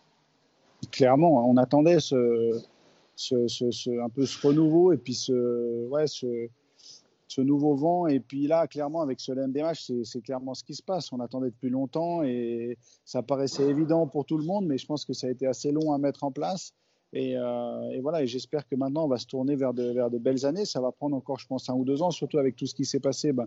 Clairement, 0.90 1.48
on 1.48 1.56
attendait 1.56 1.96
un 1.96 1.98
peu 4.08 4.26
ce 4.26 4.46
renouveau 4.46 4.92
et 4.92 4.96
puis 4.96 5.14
ce, 5.14 6.48
nouveau 7.38 7.74
vent. 7.74 8.06
Et 8.06 8.20
puis 8.20 8.46
là, 8.46 8.66
clairement, 8.66 9.02
avec 9.02 9.20
ce 9.20 9.32
LMDH, 9.32 10.04
c'est 10.04 10.22
clairement 10.22 10.54
ce 10.54 10.64
qui 10.64 10.74
se 10.74 10.82
passe. 10.82 11.12
On 11.12 11.20
attendait 11.20 11.50
depuis 11.50 11.70
longtemps 11.70 12.22
et 12.22 12.78
ça 13.04 13.22
paraissait 13.22 13.68
évident 13.68 14.06
pour 14.06 14.24
tout 14.24 14.38
le 14.38 14.44
monde, 14.44 14.66
mais 14.66 14.78
je 14.78 14.86
pense 14.86 15.04
que 15.04 15.12
ça 15.12 15.26
a 15.26 15.30
été 15.30 15.46
assez 15.46 15.70
long 15.70 15.92
à 15.92 15.98
mettre 15.98 16.24
en 16.24 16.32
place. 16.32 16.72
Et, 17.12 17.36
euh, 17.36 18.00
voilà, 18.00 18.22
et 18.22 18.26
j'espère 18.26 18.66
que 18.66 18.76
maintenant, 18.76 19.04
on 19.04 19.08
va 19.08 19.18
se 19.18 19.26
tourner 19.26 19.56
vers 19.56 19.74
de, 19.74 19.92
vers 19.92 20.10
de 20.10 20.18
belles 20.18 20.46
années. 20.46 20.64
Ça 20.64 20.80
va 20.80 20.92
prendre 20.92 21.16
encore, 21.16 21.38
je 21.38 21.46
pense, 21.46 21.68
un 21.68 21.74
ou 21.74 21.84
deux 21.84 22.02
ans, 22.02 22.10
surtout 22.10 22.38
avec 22.38 22.56
tout 22.56 22.66
ce 22.66 22.74
qui 22.74 22.84
s'est 22.84 23.00
passé. 23.00 23.32
Ben, 23.32 23.46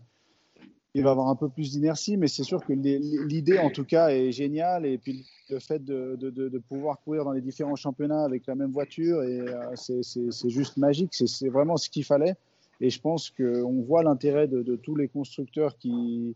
il 0.95 1.04
va 1.04 1.12
avoir 1.12 1.28
un 1.30 1.36
peu 1.36 1.50
plus 1.50 1.72
d'inertie, 1.72 2.18
mais 2.18 2.28
c'est 2.28 2.44
sûr 2.44 2.63
que 2.63 2.72
l'idée, 2.74 3.57
en 3.57 3.72
tout 3.72 3.84
cas, 3.84 4.10
est 4.10 4.31
géniale. 4.31 4.86
Et 4.86 4.98
puis 5.00 5.25
le 5.50 5.60
fait 5.60 5.84
de, 5.84 6.62
pouvoir 6.69 7.01
courir 7.01 7.25
dans 7.25 7.31
les 7.31 7.42
différents 7.42 7.75
championnats 7.75 8.24
avec 8.24 8.45
la 8.45 8.56
même 8.56 8.72
voiture, 8.72 9.18
euh, 9.18 9.75
c'est 9.75 10.50
juste 10.50 10.78
magique. 10.78 11.13
C'est 11.13 11.50
vraiment 11.50 11.78
ce 11.78 11.90
qu'il 11.90 12.04
fallait. 12.04 12.36
Et 12.80 12.90
je 12.90 13.00
pense 13.00 13.31
qu'on 13.31 13.81
voit 13.81 14.04
l'intérêt 14.04 14.48
de, 14.48 14.75
tous 14.75 14.95
les 14.95 15.07
constructeurs 15.07 15.78
qui, 15.78 16.36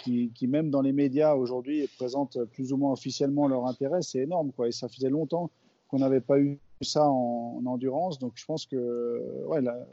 qui, 0.00 0.30
qui, 0.34 0.46
même 0.46 0.68
dans 0.70 0.82
les 0.82 0.92
médias 0.92 1.34
aujourd'hui, 1.34 1.88
présentent 1.96 2.38
plus 2.52 2.72
ou 2.72 2.76
moins 2.76 2.92
officiellement 2.92 3.48
leur 3.48 3.66
intérêt. 3.66 4.02
C'est 4.02 4.20
énorme, 4.20 4.52
quoi. 4.52 4.68
Et 4.68 4.72
ça 4.72 4.88
faisait 4.88 5.10
longtemps 5.10 5.50
qu'on 5.88 6.00
n'avait 6.00 6.20
pas 6.20 6.38
eu 6.38 6.58
ça 6.82 7.04
en, 7.08 7.62
endurance. 7.66 8.18
Donc 8.18 8.32
je 8.34 8.44
pense 8.44 8.66
que 8.66 9.20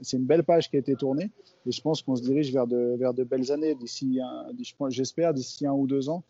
c'est 0.01 0.17
une 0.17 0.25
belle 0.25 0.43
page 0.43 0.69
qui 0.69 0.75
a 0.75 0.79
été 0.79 0.95
tournée 0.95 1.31
et 1.65 1.71
je 1.71 1.81
pense 1.81 2.01
qu'on 2.01 2.15
se 2.15 2.23
dirige 2.23 2.51
vers 2.53 2.67
de, 2.67 3.23
belles 3.23 3.51
années 3.51 3.75
d'ici, 3.75 4.19
j'espère, 4.89 5.33
d'ici 5.33 5.65
un 5.65 5.73
ou 5.73 5.87
deux 5.87 6.09
ans, 6.09 6.23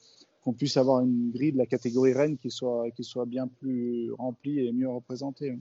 qu'on 0.44 0.53
puisse 0.53 0.77
avoir 0.77 1.01
une 1.01 1.31
grille 1.31 1.51
de 1.51 1.57
la 1.57 1.65
catégorie 1.65 2.13
Rennes 2.13 2.38
qui 2.38 2.50
soit, 2.50 3.25
bien 3.25 3.48
plus 3.48 4.12
remplie 4.13 4.65
et 4.65 4.71
mieux 4.71 4.89
représentée. 4.89 5.57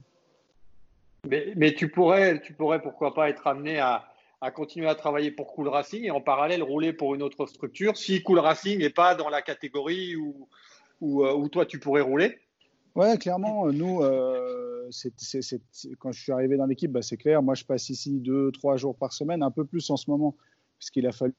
Mais, 1.27 1.75
tu, 1.75 1.89
pourrais, 1.89 2.41
tu 2.41 2.53
pourrais 2.53 2.81
pourquoi 2.81 3.13
pas 3.13 3.29
être 3.29 3.45
amené 3.45 3.79
à, 3.79 4.07
continuer 4.55 4.87
à 4.87 4.95
travailler 4.95 5.29
pour 5.29 5.53
Cool 5.53 5.67
Racing 5.67 6.03
et 6.03 6.11
en 6.11 6.21
parallèle 6.21 6.63
rouler 6.63 6.93
pour 6.93 7.13
une 7.13 7.21
autre 7.21 7.45
structure 7.45 7.95
si 7.95 8.23
Cool 8.23 8.39
Racing 8.39 8.79
n'est 8.79 8.89
pas 8.89 9.13
dans 9.13 9.29
la 9.29 9.43
catégorie 9.43 10.15
où, 10.15 10.47
euh, 11.23 11.33
où 11.33 11.47
toi 11.47 11.67
tu 11.67 11.79
pourrais 11.79 12.01
rouler 12.01 12.39
Ouais, 12.95 13.17
clairement, 13.17 13.71
nous, 13.71 14.01
euh, 14.01 14.89
quand 15.99 16.11
je 16.11 16.21
suis 16.21 16.31
arrivé 16.31 16.57
dans 16.57 16.65
l'équipe, 16.65 16.91
bah, 16.91 17.01
c'est 17.01 17.17
clair. 17.17 17.41
Moi, 17.41 17.55
je 17.55 17.63
passe 17.63 17.89
ici 17.89 18.19
deux, 18.19 18.51
trois 18.51 18.77
jours 18.77 18.95
par 18.95 19.13
semaine, 19.13 19.43
un 19.43 19.51
peu 19.51 19.63
plus 19.65 19.89
en 19.89 19.97
ce 19.97 20.09
moment, 20.09 20.35
puisqu'il 20.77 21.07
a 21.07 21.11
fallu 21.11 21.33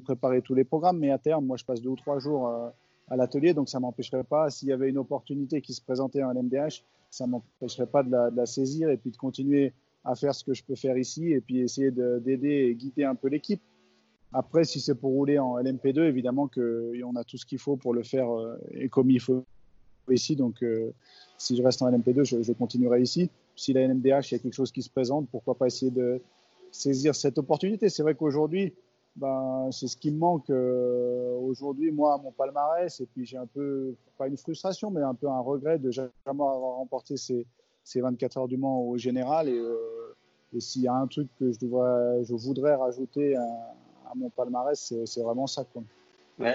préparer 0.00 0.40
tous 0.40 0.54
les 0.54 0.64
programmes. 0.64 0.98
Mais 0.98 1.10
à 1.10 1.18
terme, 1.18 1.44
moi, 1.44 1.56
je 1.56 1.64
passe 1.64 1.82
deux 1.82 1.90
ou 1.90 1.96
trois 1.96 2.18
jours 2.18 2.48
euh, 2.48 2.70
à 3.08 3.16
l'atelier, 3.16 3.52
donc 3.52 3.68
ça 3.68 3.78
m'empêcherait 3.78 4.24
pas. 4.24 4.48
S'il 4.48 4.68
y 4.68 4.72
avait 4.72 4.88
une 4.88 4.98
opportunité 4.98 5.60
qui 5.60 5.74
se 5.74 5.82
présentait 5.82 6.22
en 6.22 6.32
LMDH, 6.32 6.84
ça 7.10 7.26
m'empêcherait 7.26 7.86
pas 7.86 8.02
de 8.02 8.10
la, 8.10 8.30
de 8.30 8.36
la, 8.36 8.46
saisir 8.46 8.88
et 8.88 8.96
puis 8.96 9.10
de 9.10 9.16
continuer 9.16 9.74
à 10.04 10.14
faire 10.14 10.34
ce 10.34 10.44
que 10.44 10.54
je 10.54 10.64
peux 10.64 10.76
faire 10.76 10.96
ici 10.96 11.32
et 11.32 11.40
puis 11.40 11.60
essayer 11.60 11.90
d'aider 11.90 12.68
et 12.70 12.74
guider 12.74 13.04
un 13.04 13.14
peu 13.14 13.28
l'équipe. 13.28 13.60
Après, 14.32 14.64
si 14.64 14.80
c'est 14.80 14.94
pour 14.94 15.10
rouler 15.10 15.38
en 15.38 15.58
LMP2, 15.58 16.02
évidemment 16.02 16.48
qu'on 16.48 17.16
a 17.16 17.24
tout 17.24 17.36
ce 17.36 17.44
qu'il 17.44 17.58
faut 17.58 17.76
pour 17.76 17.92
le 17.92 18.04
faire 18.04 18.30
euh, 18.30 18.56
et 18.70 18.88
comme 18.88 19.10
il 19.10 19.20
faut 19.20 19.44
ici. 20.14 20.36
Donc, 20.36 20.62
euh, 20.62 20.92
si 21.38 21.56
je 21.56 21.62
reste 21.62 21.82
en 21.82 21.90
LMP2, 21.90 22.24
je, 22.42 22.52
continuerai 22.52 23.02
ici. 23.02 23.30
Si 23.56 23.72
la 23.72 23.86
NMDH, 23.86 24.30
il 24.30 24.32
y 24.32 24.34
a 24.34 24.38
quelque 24.38 24.54
chose 24.54 24.72
qui 24.72 24.82
se 24.82 24.90
présente, 24.90 25.28
pourquoi 25.30 25.54
pas 25.54 25.66
essayer 25.66 25.90
de 25.90 26.20
saisir 26.70 27.14
cette 27.14 27.38
opportunité 27.38 27.88
C'est 27.88 28.02
vrai 28.02 28.14
qu'aujourd'hui, 28.14 28.74
ben, 29.16 29.68
c'est 29.72 29.88
ce 29.88 29.96
qui 29.96 30.10
me 30.12 30.18
manque 30.18 30.50
euh, 30.50 31.36
aujourd'hui, 31.38 31.90
moi, 31.90 32.14
à 32.14 32.18
mon 32.18 32.30
palmarès. 32.30 33.00
Et 33.00 33.06
puis, 33.06 33.26
j'ai 33.26 33.36
un 33.36 33.46
peu, 33.46 33.94
pas 34.18 34.28
une 34.28 34.36
frustration, 34.36 34.90
mais 34.90 35.02
un 35.02 35.14
peu 35.14 35.28
un 35.28 35.40
regret 35.40 35.78
de 35.78 35.90
jamais 35.90 36.10
avoir 36.26 36.76
remporté 36.76 37.16
ces, 37.16 37.46
ces 37.84 38.00
24 38.00 38.38
heures 38.38 38.48
du 38.48 38.56
Mans 38.56 38.82
au 38.82 38.96
général. 38.98 39.48
Et, 39.48 39.58
euh, 39.58 39.76
et 40.52 40.60
s'il 40.60 40.82
y 40.82 40.88
a 40.88 40.94
un 40.94 41.06
truc 41.06 41.28
que 41.38 41.52
je 41.52 42.34
voudrais 42.34 42.74
rajouter 42.74 43.36
à, 43.36 43.46
mon 44.16 44.30
palmarès, 44.30 44.92
c'est 45.04 45.22
vraiment 45.22 45.46
ça. 45.46 45.64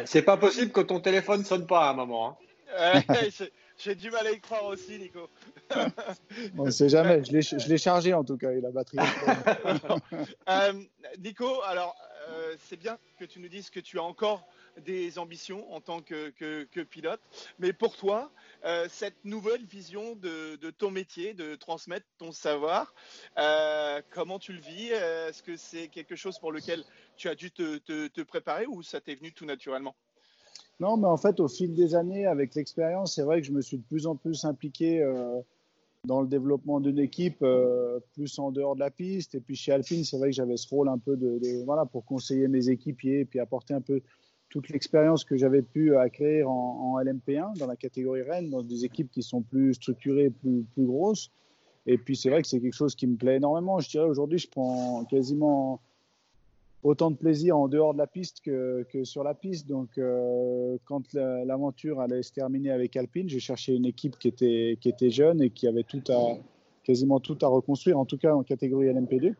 c'est 0.03 0.24
pas 0.24 0.36
possible 0.36 0.72
que 0.72 0.82
ton 0.82 1.00
téléphone 1.00 1.46
sonne 1.46 1.65
pas 1.65 1.88
à 1.88 1.91
un 1.91 1.94
moment. 1.94 2.30
Hein. 2.30 2.36
J'ai 3.77 3.95
du 3.95 4.10
mal 4.10 4.25
à 4.27 4.31
y 4.31 4.39
croire 4.39 4.65
aussi, 4.65 4.98
Nico. 4.98 5.29
On 6.57 6.65
ne 6.65 6.72
sait 6.72 6.89
jamais. 6.89 7.24
Je 7.24 7.67
l'ai 7.67 7.77
chargé 7.77 8.13
en 8.13 8.24
tout 8.24 8.38
cas, 8.38 8.51
et 8.51 8.62
la 8.62 8.72
batterie. 8.72 8.98
euh, 10.50 10.74
Nico, 11.19 11.62
alors 11.63 11.95
euh, 12.29 12.55
c'est 12.60 12.77
bien 12.77 12.98
que 13.17 13.25
tu 13.25 13.39
nous 13.39 13.50
dises 13.50 13.69
que 13.69 13.79
tu 13.79 14.00
as 14.00 14.03
encore 14.03 14.48
des 14.77 15.19
ambitions 15.19 15.72
en 15.74 15.79
tant 15.79 16.01
que, 16.01 16.29
que, 16.31 16.84
pilote, 16.84 17.22
mais 17.60 17.72
pour 17.72 17.95
toi, 17.95 18.31
euh, 18.65 18.88
cette 18.89 19.24
nouvelle 19.24 19.65
vision 19.65 20.15
de, 20.15 20.57
de, 20.57 20.69
ton 20.69 20.91
métier, 20.91 21.34
de 21.34 21.55
transmettre 21.55 22.05
ton 22.17 22.31
savoir, 22.31 22.93
euh, 23.38 24.01
comment 24.10 24.39
tu 24.39 24.53
le 24.53 24.60
vis 24.60 24.89
Est-ce 24.89 25.43
que 25.43 25.55
c'est 25.55 25.88
quelque 25.88 26.15
chose 26.15 26.39
pour 26.39 26.51
lequel 26.51 26.84
tu 27.15 27.29
as 27.29 27.36
dû 27.36 27.51
te, 27.51 27.77
te, 27.77 28.07
te 28.07 28.22
préparer 28.22 28.65
ou 28.65 28.84
ça 28.84 29.00
t'est 29.00 29.15
venu 29.15 29.31
tout 29.31 29.45
naturellement? 29.45 29.95
Non, 30.80 30.98
mais 30.98 31.08
en 31.08 31.18
fait, 31.18 31.40
au 31.40 31.48
fil 31.48 31.74
des 31.74 31.96
années, 31.96 32.26
avec 32.26 32.54
l'expérience, 32.56 33.16
c'est 33.16 33.24
vrai 33.24 33.40
que 33.40 33.48
je 33.48 33.52
me 33.52 33.62
suis 33.62 33.78
de 33.78 33.84
plus 33.84 34.08
en 34.08 34.16
plus 34.16 34.44
impliqué 34.44 35.02
euh, 35.02 35.40
dans 36.04 36.22
le 36.22 36.28
développement 36.28 36.82
d'une 36.82 37.00
équipe, 37.00 37.38
euh, 37.44 38.00
plus 38.14 38.38
en 38.40 38.52
dehors 38.52 38.76
de 38.76 38.82
la 38.82 38.92
piste. 38.92 39.36
Et 39.36 39.40
puis 39.40 39.56
chez 39.56 39.72
Alpine, 39.72 40.04
c'est 40.04 40.18
vrai 40.18 40.30
que 40.30 40.36
j'avais 40.36 40.58
ce 40.58 40.68
rôle 40.68 40.90
un 40.90 40.98
peu 40.98 41.16
de, 41.16 41.64
voilà, 41.64 41.86
pour 41.86 42.04
conseiller 42.04 42.48
mes 42.48 42.70
équipiers 42.70 43.22
et 43.22 43.26
puis 43.26 43.40
apporter 43.40 43.74
un 43.74 43.82
peu 43.82 44.02
toute 44.50 44.70
l'expérience 44.70 45.24
que 45.24 45.38
j'avais 45.38 45.62
pu 45.62 45.96
acquérir 45.96 46.50
en, 46.50 46.94
en, 46.94 47.02
LMP1 47.02 47.58
dans 47.58 47.68
la 47.68 47.76
catégorie 47.76 48.22
Rennes, 48.22 48.50
dans 48.50 48.62
des 48.62 48.86
équipes 48.86 49.10
qui 49.12 49.24
sont 49.24 49.42
plus 49.42 49.74
structurées, 49.76 50.30
plus, 50.30 50.64
plus 50.74 50.86
grosses. 50.86 51.32
Et 51.88 51.98
puis 51.98 52.16
c'est 52.16 52.30
vrai 52.30 52.42
que 52.42 52.48
c'est 52.48 52.60
quelque 52.60 52.74
chose 52.76 52.96
qui 52.96 53.08
me 53.08 53.16
plaît 53.16 53.38
énormément. 53.38 53.80
Je 53.80 53.90
dirais 53.90 54.06
aujourd'hui, 54.06 54.40
je 54.40 54.50
prends 54.50 55.06
quasiment 55.06 55.80
autant 56.86 57.10
de 57.10 57.15
plaisir 57.15 57.58
en 57.58 57.68
dehors 57.68 57.94
de 57.94 57.98
la 57.98 58.06
piste 58.06 58.42
que, 58.42 58.86
sur 59.04 59.24
la 59.24 59.34
piste. 59.34 59.68
Donc, 59.68 59.98
euh, 59.98 60.77
quand 60.86 61.13
l'aventure 61.13 62.00
allait 62.00 62.22
se 62.22 62.32
terminer 62.32 62.70
avec 62.70 62.96
Alpine, 62.96 63.27
j'ai 63.27 63.39
cherché 63.39 63.74
une 63.74 63.86
équipe 63.86 64.18
qui 64.20 64.27
était, 64.27 65.10
jeune 65.10 65.42
et 65.42 65.50
qui 65.50 65.68
avait 65.68 65.84
tout 65.84 66.04
à, 66.10 66.38
quasiment 66.84 67.20
tout 67.20 67.38
à 67.42 67.48
reconstruire, 67.48 67.98
en 67.98 68.06
tout 68.06 68.20
cas 68.20 68.36
en 68.36 68.44
catégorie 68.44 68.88
LMP2. 68.88 69.34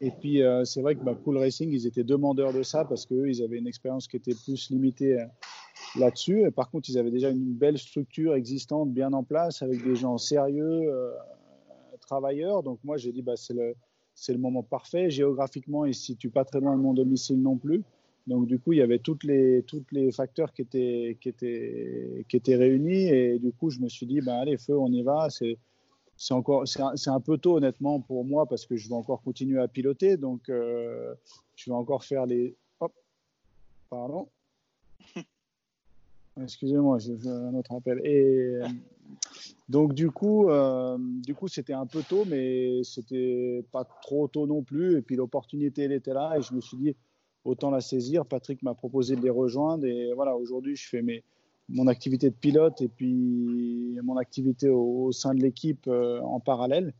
Et 0.00 0.10
puis, 0.10 0.42
euh, 0.42 0.64
c'est 0.64 0.80
vrai 0.80 0.94
que 0.94 1.04
bah, 1.04 1.14
Cool 1.14 1.36
Racing, 1.36 1.70
ils 1.72 1.86
étaient 1.86 2.04
demandeurs 2.04 2.54
de 2.54 2.62
ça 2.62 2.86
parce 2.86 3.04
qu'eux, 3.04 3.28
ils 3.28 3.42
avaient 3.42 3.58
une 3.58 3.66
expérience 3.66 4.08
qui 4.08 4.16
était 4.16 4.34
plus 4.34 4.70
limitée 4.70 5.20
euh, 5.20 5.26
là-dessus. 5.98 6.50
Par 6.52 6.70
contre, 6.70 6.88
ils 6.88 6.96
avaient 6.96 7.10
déjà 7.10 7.28
une 7.28 7.52
belle 7.52 7.76
structure 7.76 8.34
existante 8.34 8.90
bien 8.94 9.12
en 9.12 9.24
place 9.24 9.60
avec 9.60 9.84
des 9.84 9.94
gens 9.94 10.16
sérieux, 10.16 10.90
travailleurs. 12.00 12.62
Donc, 12.62 12.78
moi, 12.82 12.96
j'ai 12.96 13.12
dit, 13.12 13.20
bah, 13.20 13.36
c'est 13.36 13.52
le 13.52 13.74
c'est 14.20 14.34
le 14.34 14.38
moment 14.38 14.62
parfait. 14.62 15.08
Géographiquement, 15.08 15.86
il 15.86 15.88
ne 15.88 15.94
se 15.94 16.02
situe 16.02 16.28
pas 16.28 16.44
très 16.44 16.60
loin 16.60 16.76
de 16.76 16.82
mon 16.82 16.92
domicile 16.92 17.40
non 17.40 17.56
plus. 17.56 17.82
Donc 18.26 18.46
du 18.46 18.58
coup, 18.58 18.74
il 18.74 18.78
y 18.78 18.82
avait 18.82 18.98
toutes 18.98 19.24
les, 19.24 19.62
toutes 19.66 19.90
les 19.92 20.12
facteurs 20.12 20.52
qui 20.52 20.60
étaient, 20.60 21.16
qui, 21.22 21.30
étaient, 21.30 22.26
qui 22.28 22.36
étaient 22.36 22.56
réunis. 22.56 23.08
Et 23.08 23.38
du 23.38 23.50
coup, 23.50 23.70
je 23.70 23.80
me 23.80 23.88
suis 23.88 24.04
dit, 24.04 24.20
ben, 24.20 24.34
allez, 24.34 24.58
feu, 24.58 24.78
on 24.78 24.92
y 24.92 25.02
va. 25.02 25.30
C'est, 25.30 25.56
c'est, 26.18 26.34
encore, 26.34 26.68
c'est, 26.68 26.82
un, 26.82 26.94
c'est 26.96 27.08
un 27.08 27.20
peu 27.20 27.38
tôt, 27.38 27.56
honnêtement, 27.56 27.98
pour 27.98 28.26
moi, 28.26 28.44
parce 28.44 28.66
que 28.66 28.76
je 28.76 28.90
vais 28.90 28.94
encore 28.94 29.22
continuer 29.22 29.58
à 29.58 29.68
piloter. 29.68 30.18
Donc, 30.18 30.50
euh, 30.50 31.14
je 31.56 31.70
vais 31.70 31.76
encore 31.76 32.04
faire 32.04 32.26
les... 32.26 32.54
Hop, 32.80 32.92
pardon. 33.88 34.28
Excusez-moi, 36.42 36.98
j'ai 36.98 37.16
un 37.26 37.54
autre 37.54 37.72
appel. 37.72 38.02
Et 38.04 38.60
donc 39.68 39.94
du 39.94 40.10
coup, 40.10 40.48
euh, 40.48 40.98
du 40.98 41.34
coup, 41.34 41.48
c'était 41.48 41.72
un 41.72 41.86
peu 41.86 42.02
tôt, 42.02 42.24
mais 42.26 42.82
c'était 42.82 43.64
pas 43.70 43.84
trop 43.84 44.26
tôt 44.28 44.46
non 44.46 44.62
plus. 44.62 44.98
Et 44.98 45.02
puis 45.02 45.16
l'opportunité, 45.16 45.82
elle 45.82 45.92
était 45.92 46.14
là, 46.14 46.36
et 46.36 46.42
je 46.42 46.54
me 46.54 46.60
suis 46.60 46.76
dit 46.76 46.96
autant 47.44 47.70
la 47.70 47.80
saisir. 47.80 48.26
Patrick 48.26 48.62
m'a 48.62 48.74
proposé 48.74 49.16
de 49.16 49.22
les 49.22 49.30
rejoindre, 49.30 49.86
et 49.86 50.12
voilà, 50.14 50.36
aujourd'hui, 50.36 50.76
je 50.76 50.88
fais 50.88 51.02
mes, 51.02 51.22
mon 51.68 51.86
activité 51.86 52.30
de 52.30 52.34
pilote 52.34 52.82
et 52.82 52.88
puis 52.88 53.96
mon 54.02 54.16
activité 54.16 54.68
au, 54.68 55.12
sein 55.12 55.34
de 55.34 55.40
l'équipe 55.40 55.86
euh, 55.86 56.20
en 56.20 56.40
parallèle. 56.40 56.94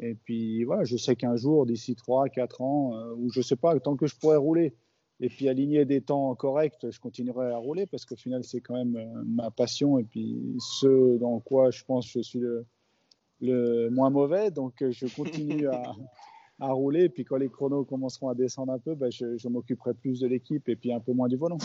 Et 0.00 0.14
puis 0.14 0.64
voilà, 0.64 0.84
je 0.84 0.96
sais 0.96 1.16
qu'un 1.16 1.36
jour, 1.36 1.66
d'ici 1.66 1.94
3, 1.94 2.28
4 2.28 2.60
ans, 2.60 2.96
euh, 2.96 3.14
ou 3.16 3.30
je 3.30 3.40
sais 3.40 3.56
pas, 3.56 3.78
tant 3.80 3.96
que 3.96 4.06
je 4.06 4.16
pourrais 4.16 4.36
rouler 4.36 4.74
et 5.20 5.28
puis 5.28 5.48
aligner 5.48 5.84
des 5.84 6.00
temps 6.00 6.34
corrects, 6.34 6.90
je 6.90 6.98
continuerai 6.98 7.52
à 7.52 7.58
rouler 7.58 7.86
parce 7.86 8.06
qu'au 8.06 8.16
final, 8.16 8.42
c'est 8.42 8.60
quand 8.60 8.74
même 8.74 8.96
euh, 8.96 9.22
ma 9.26 9.50
passion 9.50 9.98
et 9.98 10.04
puis 10.04 10.56
ce 10.58 11.18
dans 11.18 11.40
quoi 11.40 11.70
je 11.70 11.84
pense 11.84 12.06
que 12.06 12.20
je 12.20 12.22
suis 12.22 12.40
le, 13.40 13.90
moins 13.90 14.10
mauvais. 14.10 14.50
Donc, 14.50 14.80
euh, 14.80 14.90
je 14.90 15.06
continue 15.14 15.68
à, 15.68 15.82
à, 16.60 16.72
rouler. 16.72 17.04
Et 17.04 17.08
puis, 17.10 17.24
quand 17.24 17.36
les 17.36 17.50
chronos 17.50 17.84
commenceront 17.84 18.30
à 18.30 18.34
descendre 18.34 18.72
un 18.72 18.78
peu, 18.78 18.94
ben, 18.94 19.10
je, 19.12 19.48
m'occuperai 19.48 19.92
plus 19.94 20.20
de 20.20 20.26
l'équipe 20.26 20.68
et 20.68 20.76
puis 20.76 20.92
un 20.92 21.00
peu 21.00 21.12
moins 21.12 21.28
du 21.28 21.36
volant. 21.36 21.58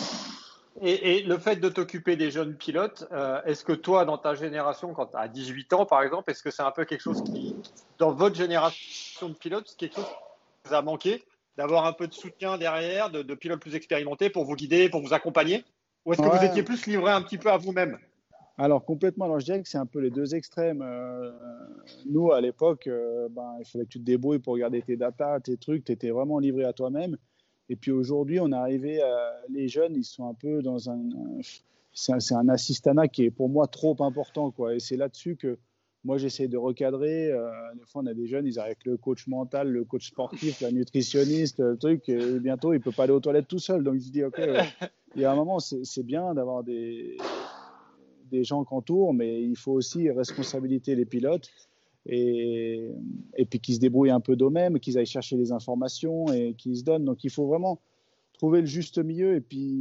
Et, 0.81 1.23
le 1.23 1.37
fait 1.37 1.55
de 1.55 1.69
t'occuper 1.69 2.17
des 2.17 2.31
jeunes 2.31 2.55
pilotes, 2.55 3.07
euh, 3.13 3.41
est-ce 3.45 3.63
que 3.63 3.71
toi, 3.71 4.03
dans 4.03 4.17
ta 4.17 4.33
génération, 4.33 4.93
quand 4.93 5.05
tu 5.05 5.17
as 5.17 5.29
18 5.29 5.71
ans 5.71 5.85
par 5.85 6.03
exemple, 6.03 6.29
est-ce 6.29 6.43
que 6.43 6.51
c'est 6.51 6.63
un 6.63 6.71
peu 6.71 6.83
quelque 6.83 6.99
chose 6.99 7.23
qui, 7.23 7.55
dans 7.97 8.11
votre 8.11 8.35
génération 8.35 9.29
de 9.29 9.35
pilotes, 9.35 9.69
c'est 9.69 9.77
quelque 9.77 9.95
chose 9.95 10.03
qui 10.03 10.67
vous 10.67 10.73
a 10.73 10.81
manqué? 10.81 11.23
D'avoir 11.57 11.85
un 11.85 11.93
peu 11.93 12.07
de 12.07 12.13
soutien 12.13 12.57
derrière, 12.57 13.09
de, 13.09 13.33
pilotes 13.33 13.61
plus 13.61 13.75
expérimentés 13.75 14.29
pour 14.29 14.45
vous 14.45 14.55
guider, 14.55 14.89
pour 14.89 15.01
vous 15.01 15.13
accompagner 15.13 15.63
Ou 16.05 16.13
est-ce 16.13 16.21
que 16.21 16.27
vous 16.27 16.45
étiez 16.45 16.63
plus 16.63 16.85
livré 16.85 17.11
un 17.11 17.21
petit 17.21 17.37
peu 17.37 17.51
à 17.51 17.57
vous-même 17.57 17.97
alors 18.57 18.85
complètement, 18.85 19.25
alors 19.25 19.41
je 19.41 19.43
dirais 19.43 19.61
que 19.61 19.67
c'est 19.67 19.77
un 19.77 19.85
peu 19.85 19.99
les 19.99 20.11
deux 20.11 20.33
extrêmes. 20.33 20.81
Euh, 20.81 21.29
nous, 22.05 22.31
à 22.31 22.39
l'époque, 22.39 22.87
euh, 22.87 23.27
ben, 23.29 23.57
il 23.59 23.65
fallait 23.65 23.83
que 23.83 23.89
tu 23.89 23.99
te 23.99 24.05
débrouilles 24.05 24.39
pour 24.39 24.53
regarder 24.53 24.81
tes 24.81 24.95
datas, 24.95 25.41
tes 25.41 25.57
trucs, 25.57 25.83
tu 25.83 25.91
étais 25.91 26.09
vraiment 26.09 26.39
livré 26.39 26.63
à 26.63 26.71
toi-même. 26.71 27.17
Et 27.67 27.75
puis 27.75 27.91
aujourd'hui, 27.91 28.39
on 28.39 28.53
est 28.53 28.55
arrivé, 28.55 29.01
les 29.49 29.67
jeunes, 29.67 29.93
ils 29.97 30.05
sont 30.05 30.29
un 30.29 30.33
peu 30.33 30.61
dans 30.61 30.89
un... 30.89 31.01
C'est 31.91 32.13
un, 32.13 32.37
un, 32.37 32.47
assistanat 32.47 33.09
qui 33.09 33.25
est 33.25 33.31
pour 33.31 33.49
moi 33.49 33.67
trop 33.67 33.95
important. 33.99 34.51
Quoi. 34.51 34.75
Et 34.75 34.79
c'est 34.79 34.97
là-dessus 34.97 35.35
que 35.35 35.57
moi, 36.05 36.19
j'essaie 36.19 36.47
de 36.47 36.55
recadrer. 36.55 37.31
Euh, 37.31 37.49
des 37.73 37.85
fois, 37.87 38.03
on 38.03 38.05
a 38.05 38.13
des 38.13 38.27
jeunes, 38.27 38.45
ils 38.45 38.59
arrivent 38.59 38.73
avec 38.73 38.85
le 38.85 38.95
coach 38.95 39.25
mental, 39.25 39.69
le 39.71 39.83
coach 39.83 40.09
sportif, 40.09 40.61
la 40.61 40.71
nutritionniste, 40.71 41.59
le 41.59 41.77
truc. 41.77 42.07
Et 42.09 42.39
bientôt, 42.39 42.73
il 42.73 42.79
peut 42.79 42.91
pas 42.91 43.03
aller 43.03 43.11
aux 43.11 43.19
toilettes 43.19 43.47
tout 43.47 43.57
seul. 43.57 43.83
Donc, 43.83 43.95
je 43.95 44.11
dis, 44.11 44.23
OK, 44.23 44.39
il 45.15 45.21
y 45.23 45.25
a 45.25 45.31
un 45.31 45.35
moment, 45.35 45.57
c'est 45.59 46.03
bien 46.03 46.35
d'avoir 46.35 46.63
des, 46.63 47.17
des 48.29 48.43
gens 48.43 48.63
qui 48.63 48.73
entourent, 48.75 49.15
mais 49.15 49.41
il 49.41 49.55
faut 49.55 49.71
aussi 49.71 50.11
responsabiliser 50.11 50.93
les 50.93 51.05
pilotes 51.05 51.49
et, 52.05 52.87
et 53.35 53.45
puis 53.45 53.59
qu'ils 53.59 53.75
se 53.75 53.79
débrouillent 53.79 54.11
un 54.11 54.19
peu 54.19 54.35
d'eux-mêmes, 54.35 54.79
qu'ils 54.79 54.99
aillent 54.99 55.07
chercher 55.07 55.37
les 55.37 55.51
informations 55.51 56.31
et 56.31 56.53
qu'ils 56.53 56.77
se 56.77 56.83
donnent. 56.83 57.05
Donc, 57.05 57.23
il 57.23 57.31
faut 57.31 57.47
vraiment 57.47 57.79
trouver 58.37 58.61
le 58.61 58.67
juste 58.67 58.97
milieu 58.97 59.35
et 59.35 59.41
puis 59.41 59.73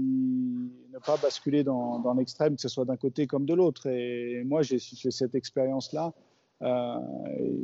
ne 0.92 0.98
pas 1.04 1.16
basculer 1.16 1.64
dans, 1.64 2.14
l'extrême, 2.16 2.56
que 2.56 2.62
ce 2.62 2.68
soit 2.68 2.84
d'un 2.84 2.96
côté 2.96 3.26
comme 3.26 3.46
de 3.46 3.54
l'autre. 3.54 3.88
Et 3.88 4.42
moi, 4.44 4.62
j'ai 4.62 4.78
cette 4.78 5.34
expérience-là. 5.34 6.12
Euh, 6.62 6.98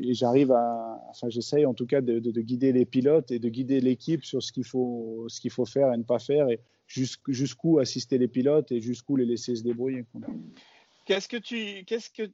et 0.03 0.15
j'arrive 0.15 0.53
à, 0.53 1.01
enfin, 1.09 1.29
j'essaye 1.31 1.65
en 1.65 1.75
tout 1.75 1.87
cas 1.87 2.01
de, 2.01 2.19
de, 2.19 2.41
guider 2.41 2.73
les 2.73 2.85
pilotes 2.85 3.31
et 3.31 3.39
de 3.39 3.49
guider 3.49 3.81
l'équipe 3.81 4.25
sur 4.25 4.43
ce 4.43 4.53
qu'il 4.53 4.65
faut, 4.65 5.25
ce 5.29 5.41
qu'il 5.41 5.53
faut 5.53 5.65
faire 5.65 5.93
et 5.93 5.97
ne 5.97 6.03
pas 6.03 6.19
faire, 6.19 6.49
et 6.51 6.61
jusqu'où 6.87 7.79
assister 7.79 8.19
les 8.19 8.29
pilotes 8.29 8.73
et 8.73 8.81
jusqu'où 8.81 9.17
les 9.17 9.25
laisser 9.25 9.55
se 9.55 9.63
débrouiller. 9.63 10.05
Qu'est-ce 11.07 11.29
que 11.29 11.37
tu, 11.37 11.85
qu'est-ce 11.87 12.11
que, 12.11 12.31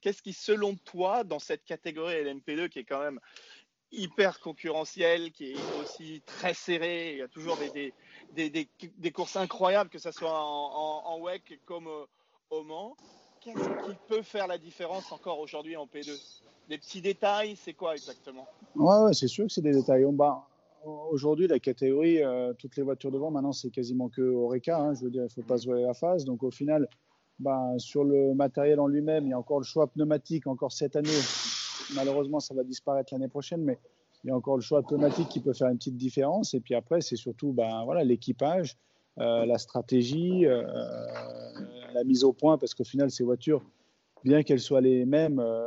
qu'est-ce 0.00 0.22
qui, 0.22 0.32
selon 0.32 0.76
toi, 0.76 1.24
dans 1.24 1.38
cette 1.38 1.64
catégorie 1.64 2.14
LMP2 2.14 2.68
qui 2.68 2.80
est 2.80 2.84
quand 2.84 3.00
même 3.00 3.18
hyper 3.96 4.40
concurrentiel, 4.40 5.32
qui 5.32 5.52
est 5.52 5.82
aussi 5.82 6.22
très 6.26 6.54
serré. 6.54 7.12
Il 7.12 7.18
y 7.18 7.22
a 7.22 7.28
toujours 7.28 7.56
des, 7.56 7.92
des, 8.34 8.50
des, 8.50 8.68
des 8.98 9.10
courses 9.10 9.36
incroyables, 9.36 9.90
que 9.90 9.98
ce 9.98 10.10
soit 10.10 10.32
en, 10.34 11.18
WEC 11.20 11.60
comme 11.64 11.88
au 12.50 12.62
Mans. 12.62 12.96
Qu'est-ce 13.40 13.86
qui 13.86 13.96
peut 14.08 14.22
faire 14.22 14.46
la 14.46 14.58
différence 14.58 15.12
encore 15.12 15.38
aujourd'hui 15.38 15.76
en 15.76 15.86
P2 15.86 16.10
Des 16.68 16.78
petits 16.78 17.02
détails, 17.02 17.56
c'est 17.56 17.74
quoi 17.74 17.94
exactement? 17.94 18.46
Ouais, 18.74 19.12
c'est 19.12 19.28
sûr 19.28 19.46
que 19.46 19.52
c'est 19.52 19.60
des 19.60 19.72
détails. 19.72 20.06
Bah, 20.12 20.46
aujourd'hui, 21.10 21.46
la 21.46 21.58
catégorie, 21.58 22.22
euh, 22.22 22.54
toutes 22.54 22.76
les 22.76 22.82
voitures 22.82 23.10
devant, 23.10 23.30
maintenant, 23.30 23.52
c'est 23.52 23.70
quasiment 23.70 24.08
que 24.08 24.22
Oreca. 24.22 24.78
Hein, 24.78 24.94
je 24.94 25.04
veux 25.04 25.10
dire, 25.10 25.22
il 25.22 25.24
ne 25.24 25.28
faut 25.28 25.42
pas 25.42 25.58
se 25.58 25.66
voir 25.66 25.78
la 25.78 25.94
face. 25.94 26.24
Donc, 26.24 26.42
au 26.42 26.50
final, 26.50 26.88
bah, 27.38 27.74
sur 27.78 28.04
le 28.04 28.34
matériel 28.34 28.80
en 28.80 28.86
lui-même, 28.86 29.26
il 29.26 29.30
y 29.30 29.34
a 29.34 29.38
encore 29.38 29.58
le 29.58 29.64
choix 29.64 29.88
pneumatique, 29.88 30.46
encore 30.46 30.72
cette 30.72 30.96
année 30.96 31.10
malheureusement, 31.94 32.40
ça 32.40 32.54
va 32.54 32.64
disparaître 32.64 33.12
l'année 33.12 33.28
prochaine, 33.28 33.62
mais 33.62 33.78
il 34.24 34.28
y 34.28 34.30
a 34.30 34.36
encore 34.36 34.56
le 34.56 34.62
choix 34.62 34.78
automatique 34.78 35.28
qui 35.28 35.40
peut 35.40 35.52
faire 35.52 35.68
une 35.68 35.76
petite 35.76 35.96
différence. 35.96 36.54
Et 36.54 36.60
puis 36.60 36.74
après, 36.74 37.00
c'est 37.00 37.16
surtout 37.16 37.52
ben, 37.52 37.84
voilà, 37.84 38.04
l'équipage, 38.04 38.78
euh, 39.18 39.44
la 39.44 39.58
stratégie, 39.58 40.46
euh, 40.46 40.62
la 41.92 42.04
mise 42.04 42.24
au 42.24 42.32
point, 42.32 42.56
parce 42.56 42.74
qu'au 42.74 42.84
final, 42.84 43.10
ces 43.10 43.22
voitures, 43.22 43.62
bien 44.24 44.42
qu'elles 44.42 44.60
soient 44.60 44.80
les 44.80 45.04
mêmes, 45.04 45.38
euh, 45.38 45.66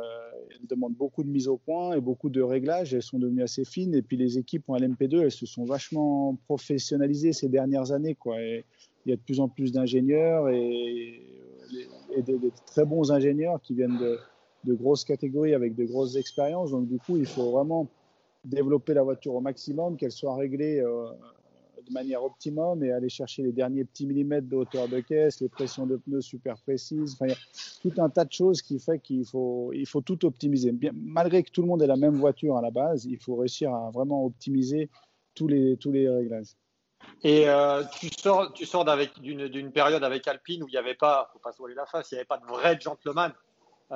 elles 0.50 0.66
demandent 0.66 0.96
beaucoup 0.96 1.22
de 1.22 1.28
mise 1.28 1.46
au 1.46 1.56
point 1.56 1.94
et 1.94 2.00
beaucoup 2.00 2.30
de 2.30 2.42
réglages. 2.42 2.92
Elles 2.92 3.02
sont 3.02 3.18
devenues 3.18 3.42
assez 3.42 3.64
fines. 3.64 3.94
Et 3.94 4.02
puis 4.02 4.16
les 4.16 4.38
équipes 4.38 4.68
en 4.68 4.76
LMP2, 4.76 5.22
elles 5.22 5.30
se 5.30 5.46
sont 5.46 5.64
vachement 5.64 6.36
professionnalisées 6.46 7.32
ces 7.32 7.48
dernières 7.48 7.92
années. 7.92 8.16
Il 8.26 8.64
y 9.06 9.12
a 9.12 9.16
de 9.16 9.20
plus 9.20 9.38
en 9.38 9.48
plus 9.48 9.70
d'ingénieurs 9.70 10.48
et 10.48 11.22
des, 12.26 12.52
très 12.66 12.84
bons 12.84 13.12
ingénieurs 13.12 13.60
qui 13.62 13.74
viennent 13.74 13.98
de 13.98 14.18
de 14.64 14.74
grosses 14.74 15.04
catégories 15.04 15.54
avec 15.54 15.74
de 15.74 15.84
grosses 15.84 16.16
expériences. 16.16 16.70
Donc, 16.70 16.88
du 16.88 16.98
coup, 16.98 17.16
il 17.16 17.26
faut 17.26 17.50
vraiment 17.50 17.88
développer 18.44 18.94
la 18.94 19.02
voiture 19.02 19.34
au 19.34 19.40
maximum, 19.40 19.96
qu'elle 19.96 20.12
soit 20.12 20.34
réglée 20.34 20.80
euh, 20.80 21.10
de 21.86 21.92
manière 21.92 22.22
optimum 22.22 22.82
et 22.84 22.92
aller 22.92 23.08
chercher 23.08 23.42
les 23.42 23.52
derniers 23.52 23.84
petits 23.84 24.06
millimètres 24.06 24.48
de 24.48 24.56
hauteur 24.56 24.88
de 24.88 25.00
caisse, 25.00 25.40
les 25.40 25.48
pressions 25.48 25.86
de 25.86 25.96
pneus 25.96 26.20
super 26.20 26.56
précises. 26.58 27.14
Enfin, 27.14 27.26
il 27.26 27.30
y 27.30 27.32
a 27.32 27.38
tout 27.82 28.00
un 28.00 28.08
tas 28.08 28.24
de 28.24 28.32
choses 28.32 28.62
qui 28.62 28.78
fait 28.78 28.98
qu'il 28.98 29.24
faut, 29.24 29.72
il 29.72 29.86
faut 29.86 30.00
tout 30.00 30.24
optimiser. 30.24 30.72
Malgré 30.92 31.42
que 31.42 31.50
tout 31.50 31.62
le 31.62 31.68
monde 31.68 31.82
ait 31.82 31.86
la 31.86 31.96
même 31.96 32.16
voiture 32.16 32.56
à 32.56 32.62
la 32.62 32.70
base, 32.70 33.04
il 33.04 33.18
faut 33.18 33.36
réussir 33.36 33.72
à 33.72 33.90
vraiment 33.90 34.24
optimiser 34.24 34.88
tous 35.34 35.48
les, 35.48 35.76
tous 35.76 35.92
les 35.92 36.08
réglages. 36.08 36.56
Et 37.22 37.48
euh, 37.48 37.84
tu 37.98 38.08
sors, 38.08 38.52
tu 38.52 38.66
sors 38.66 38.84
d'une 39.20 39.72
période 39.72 40.02
avec 40.02 40.26
Alpine 40.26 40.62
où 40.62 40.68
il 40.68 40.72
n'y 40.72 40.78
avait 40.78 40.94
pas, 40.94 41.28
faut 41.32 41.38
pas 41.38 41.52
se 41.52 41.58
voiler 41.58 41.74
la 41.74 41.86
face, 41.86 42.10
il 42.10 42.14
n'y 42.14 42.18
avait 42.18 42.26
pas 42.26 42.38
de 42.38 42.46
vrai 42.46 42.78
gentleman 42.80 43.32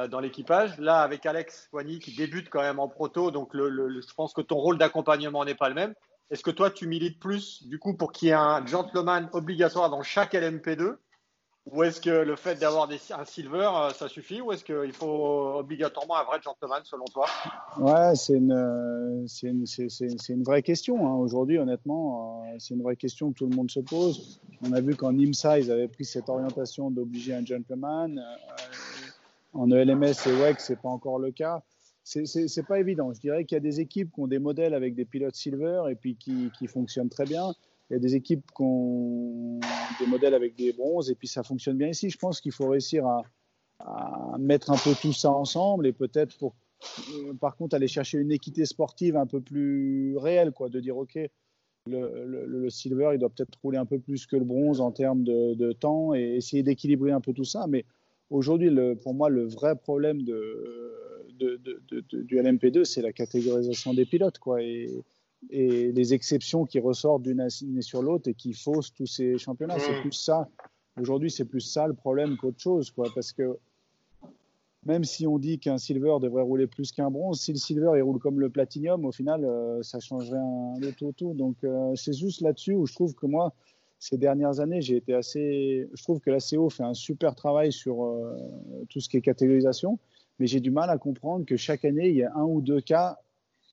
dans 0.08 0.20
l'équipage. 0.20 0.78
Là, 0.78 1.00
avec 1.00 1.26
Alex 1.26 1.68
Poigny 1.70 1.98
qui 1.98 2.14
débute 2.14 2.48
quand 2.48 2.62
même 2.62 2.78
en 2.78 2.88
proto, 2.88 3.30
donc 3.30 3.50
je 3.54 4.14
pense 4.14 4.32
que 4.32 4.40
ton 4.40 4.56
rôle 4.56 4.78
d'accompagnement 4.78 5.44
n'est 5.44 5.54
pas 5.54 5.68
le 5.68 5.74
même. 5.74 5.94
Est-ce 6.30 6.42
que 6.42 6.50
toi, 6.50 6.70
tu 6.70 6.86
milites 6.86 7.20
plus 7.20 7.66
du 7.68 7.78
coup 7.78 7.94
pour 7.94 8.10
qu'il 8.10 8.28
y 8.28 8.30
ait 8.30 8.34
un 8.34 8.64
gentleman 8.64 9.28
obligatoire 9.32 9.90
dans 9.90 10.02
chaque 10.02 10.32
LMP2 10.32 10.96
ou 11.70 11.84
est-ce 11.84 12.00
que 12.00 12.10
le 12.10 12.34
fait 12.34 12.56
d'avoir 12.58 12.90
un 12.90 13.24
silver, 13.24 13.70
euh, 13.76 13.90
ça 13.90 14.08
suffit? 14.08 14.40
Ou 14.40 14.50
est-ce 14.50 14.64
qu'il 14.64 14.92
faut 14.92 15.58
obligatoirement 15.58 16.16
un 16.16 16.24
vrai 16.24 16.40
gentleman 16.42 16.80
selon 16.84 17.04
toi? 17.04 17.26
Ouais, 17.78 18.16
c'est 18.16 18.34
une, 18.34 19.24
c'est 19.28 19.46
une, 19.46 19.64
une, 20.28 20.42
vraie 20.42 20.62
question. 20.62 21.06
Hein. 21.06 21.14
Aujourd'hui, 21.14 21.58
honnêtement, 21.58 22.42
euh, 22.42 22.56
c'est 22.58 22.74
une 22.74 22.82
vraie 22.82 22.96
question 22.96 23.30
que 23.30 23.38
tout 23.38 23.46
le 23.46 23.54
monde 23.54 23.70
se 23.70 23.78
pose. 23.78 24.40
On 24.66 24.72
a 24.72 24.80
vu 24.80 24.96
qu'en 24.96 25.16
IMSA, 25.16 25.60
ils 25.60 25.70
avaient 25.70 25.86
pris 25.86 26.04
cette 26.04 26.28
orientation 26.28 26.90
d'obliger 26.90 27.34
un 27.34 27.44
gentleman. 27.44 28.20
En 29.52 29.70
ELMS 29.70 30.04
et 30.26 30.32
WEC, 30.42 30.60
c'est 30.60 30.80
pas 30.80 30.88
encore 30.88 31.18
le 31.18 31.30
cas. 31.30 31.62
C'est 32.04 32.66
pas 32.66 32.80
évident. 32.80 33.12
Je 33.12 33.20
dirais 33.20 33.44
qu'il 33.44 33.56
y 33.56 33.60
a 33.60 33.60
des 33.60 33.80
équipes 33.80 34.12
qui 34.12 34.20
ont 34.20 34.26
des 34.26 34.38
modèles 34.38 34.74
avec 34.74 34.94
des 34.94 35.04
pilotes 35.04 35.36
silver 35.36 35.84
et 35.90 35.94
puis 35.94 36.16
qui, 36.16 36.50
qui 36.58 36.66
fonctionnent 36.66 37.10
très 37.10 37.24
bien. 37.24 37.52
Il 37.90 37.94
y 37.94 37.96
a 37.96 38.00
des 38.00 38.14
équipes 38.14 38.44
qui 38.56 38.62
ont 38.62 39.60
des 40.00 40.06
modèles 40.06 40.34
avec 40.34 40.56
des 40.56 40.72
bronzes 40.72 41.10
et 41.10 41.14
puis 41.14 41.28
ça 41.28 41.42
fonctionne 41.42 41.76
bien 41.76 41.88
ici. 41.88 42.10
Je 42.10 42.18
pense 42.18 42.40
qu'il 42.40 42.52
faut 42.52 42.68
réussir 42.68 43.06
à, 43.06 43.22
mettre 44.38 44.70
un 44.70 44.76
peu 44.76 44.94
tout 45.00 45.12
ça 45.12 45.30
ensemble 45.30 45.88
et 45.88 45.92
peut-être 45.92 46.38
pour, 46.38 46.54
euh, 47.08 47.34
par 47.34 47.56
contre, 47.56 47.74
aller 47.74 47.88
chercher 47.88 48.18
une 48.18 48.30
équité 48.30 48.64
sportive 48.64 49.16
un 49.16 49.26
peu 49.26 49.40
plus 49.40 50.16
réelle, 50.16 50.52
quoi, 50.52 50.68
de 50.68 50.78
dire 50.78 50.96
ok, 50.96 51.18
le 51.88 52.70
silver, 52.70 53.10
il 53.14 53.18
doit 53.18 53.30
peut-être 53.30 53.58
rouler 53.60 53.78
un 53.78 53.84
peu 53.84 53.98
plus 53.98 54.26
que 54.26 54.36
le 54.36 54.44
bronze 54.44 54.80
en 54.80 54.92
termes 54.92 55.24
de, 55.24 55.54
de 55.54 55.72
temps 55.72 56.14
et 56.14 56.36
essayer 56.36 56.62
d'équilibrer 56.62 57.10
un 57.10 57.20
peu 57.20 57.32
tout 57.32 57.44
ça, 57.44 57.66
mais 57.66 57.84
Aujourd'hui, 58.32 58.70
pour 59.02 59.12
moi, 59.12 59.28
le 59.28 59.44
vrai 59.44 59.76
problème 59.76 60.22
de, 60.22 60.94
du 62.12 62.38
LMP2, 62.38 62.84
c'est 62.84 63.02
la 63.02 63.12
catégorisation 63.12 63.92
des 63.92 64.06
pilotes, 64.06 64.38
quoi, 64.38 64.62
et, 64.62 64.88
les 65.50 66.14
exceptions 66.14 66.64
qui 66.64 66.78
ressortent 66.78 67.22
d'une 67.22 67.40
année 67.40 67.82
sur 67.82 68.00
l'autre 68.00 68.30
et 68.30 68.34
qui 68.34 68.52
faussent 68.52 68.94
tous 68.94 69.06
ces 69.06 69.38
championnats. 69.38 69.78
C'est 69.78 70.00
plus 70.00 70.12
ça. 70.12 70.48
Aujourd'hui, 71.00 71.32
c'est 71.32 71.44
plus 71.44 71.60
ça 71.60 71.88
le 71.88 71.94
problème 71.94 72.36
qu'autre 72.36 72.60
chose, 72.60 72.90
quoi, 72.90 73.08
parce 73.12 73.32
que 73.32 73.58
même 74.86 75.04
si 75.04 75.26
on 75.26 75.38
dit 75.38 75.58
qu'un 75.58 75.78
silver 75.78 76.16
devrait 76.20 76.42
rouler 76.42 76.66
plus 76.66 76.90
qu'un 76.92 77.10
bronze, 77.10 77.40
si 77.40 77.52
le 77.52 77.58
silver 77.58 77.92
il 77.96 78.02
roule 78.02 78.18
comme 78.18 78.40
le 78.40 78.50
platinum, 78.50 79.04
au 79.04 79.12
final, 79.12 79.44
euh, 79.44 79.82
ça 79.82 80.00
changerait 80.00 80.38
un, 80.38 80.78
le 80.80 80.92
tout, 80.92 81.12
tout. 81.16 81.34
Donc, 81.34 81.56
euh, 81.64 81.94
c'est 81.96 82.14
juste 82.14 82.40
là-dessus 82.40 82.74
où 82.74 82.86
je 82.86 82.94
trouve 82.94 83.14
que 83.14 83.26
moi, 83.26 83.52
ces 84.02 84.18
dernières 84.18 84.58
années, 84.58 84.82
j'ai 84.82 84.96
été 84.96 85.14
assez. 85.14 85.88
Je 85.94 86.02
trouve 86.02 86.18
que 86.18 86.30
la 86.30 86.38
CO 86.40 86.68
fait 86.70 86.82
un 86.82 86.92
super 86.92 87.36
travail 87.36 87.70
sur 87.70 88.04
euh, 88.04 88.36
tout 88.88 88.98
ce 88.98 89.08
qui 89.08 89.16
est 89.16 89.20
catégorisation, 89.20 90.00
mais 90.40 90.48
j'ai 90.48 90.58
du 90.58 90.72
mal 90.72 90.90
à 90.90 90.98
comprendre 90.98 91.46
que 91.46 91.56
chaque 91.56 91.84
année, 91.84 92.08
il 92.08 92.16
y 92.16 92.24
a 92.24 92.34
un 92.34 92.42
ou 92.42 92.60
deux 92.60 92.80
cas 92.80 93.20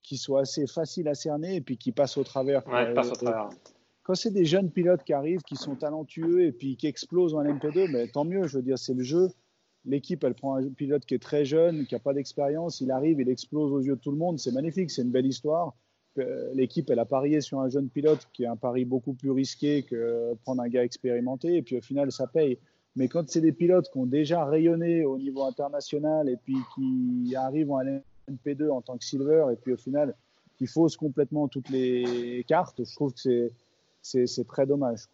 qui 0.04 0.16
soient 0.16 0.42
assez 0.42 0.68
faciles 0.68 1.08
à 1.08 1.16
cerner 1.16 1.56
et 1.56 1.60
puis 1.60 1.78
qui 1.78 1.90
passent 1.90 2.16
au 2.16 2.22
travers. 2.22 2.64
Ouais, 2.68 2.94
passent 2.94 3.10
au 3.10 3.16
travers. 3.16 3.48
Quand 4.04 4.14
c'est 4.14 4.30
des 4.30 4.44
jeunes 4.44 4.70
pilotes 4.70 5.02
qui 5.02 5.12
arrivent, 5.12 5.42
qui 5.42 5.56
sont 5.56 5.74
talentueux 5.74 6.44
et 6.44 6.52
puis 6.52 6.76
qui 6.76 6.86
explosent 6.86 7.34
en 7.34 7.42
MP2, 7.42 7.90
mais 7.90 8.06
tant 8.06 8.24
mieux. 8.24 8.46
Je 8.46 8.58
veux 8.58 8.62
dire, 8.62 8.78
c'est 8.78 8.94
le 8.94 9.02
jeu. 9.02 9.30
L'équipe, 9.84 10.22
elle 10.22 10.34
prend 10.34 10.54
un 10.54 10.68
pilote 10.68 11.04
qui 11.06 11.14
est 11.14 11.22
très 11.22 11.44
jeune, 11.44 11.86
qui 11.86 11.94
n'a 11.96 11.98
pas 11.98 12.14
d'expérience, 12.14 12.80
il 12.80 12.92
arrive, 12.92 13.20
il 13.20 13.28
explose 13.28 13.72
aux 13.72 13.80
yeux 13.80 13.96
de 13.96 14.00
tout 14.00 14.12
le 14.12 14.18
monde. 14.18 14.38
C'est 14.38 14.52
magnifique, 14.52 14.92
c'est 14.92 15.02
une 15.02 15.10
belle 15.10 15.26
histoire 15.26 15.74
l'équipe, 16.54 16.90
elle 16.90 16.98
a 16.98 17.04
parié 17.04 17.40
sur 17.40 17.60
un 17.60 17.68
jeune 17.68 17.88
pilote 17.88 18.26
qui 18.32 18.44
est 18.44 18.46
un 18.46 18.56
pari 18.56 18.84
beaucoup 18.84 19.14
plus 19.14 19.30
risqué 19.30 19.82
que 19.82 20.34
prendre 20.44 20.62
un 20.62 20.68
gars 20.68 20.84
expérimenté. 20.84 21.56
Et 21.56 21.62
puis 21.62 21.76
au 21.76 21.80
final, 21.80 22.10
ça 22.12 22.26
paye. 22.26 22.58
Mais 22.96 23.08
quand 23.08 23.28
c'est 23.28 23.40
des 23.40 23.52
pilotes 23.52 23.88
qui 23.90 23.98
ont 23.98 24.06
déjà 24.06 24.44
rayonné 24.44 25.04
au 25.04 25.16
niveau 25.16 25.44
international 25.44 26.28
et 26.28 26.36
puis 26.36 26.56
qui 26.74 27.34
arrivent 27.36 27.70
en 27.70 27.80
LMP2 27.82 28.70
en 28.70 28.82
tant 28.82 28.98
que 28.98 29.04
silver 29.04 29.46
et 29.52 29.56
puis 29.56 29.72
au 29.72 29.76
final 29.76 30.14
qui 30.56 30.66
faussent 30.66 30.96
complètement 30.96 31.48
toutes 31.48 31.70
les 31.70 32.44
cartes, 32.46 32.84
je 32.84 32.94
trouve 32.94 33.14
que 33.14 33.50
c'est 34.02 34.46
très 34.46 34.66
dommage. 34.66 35.06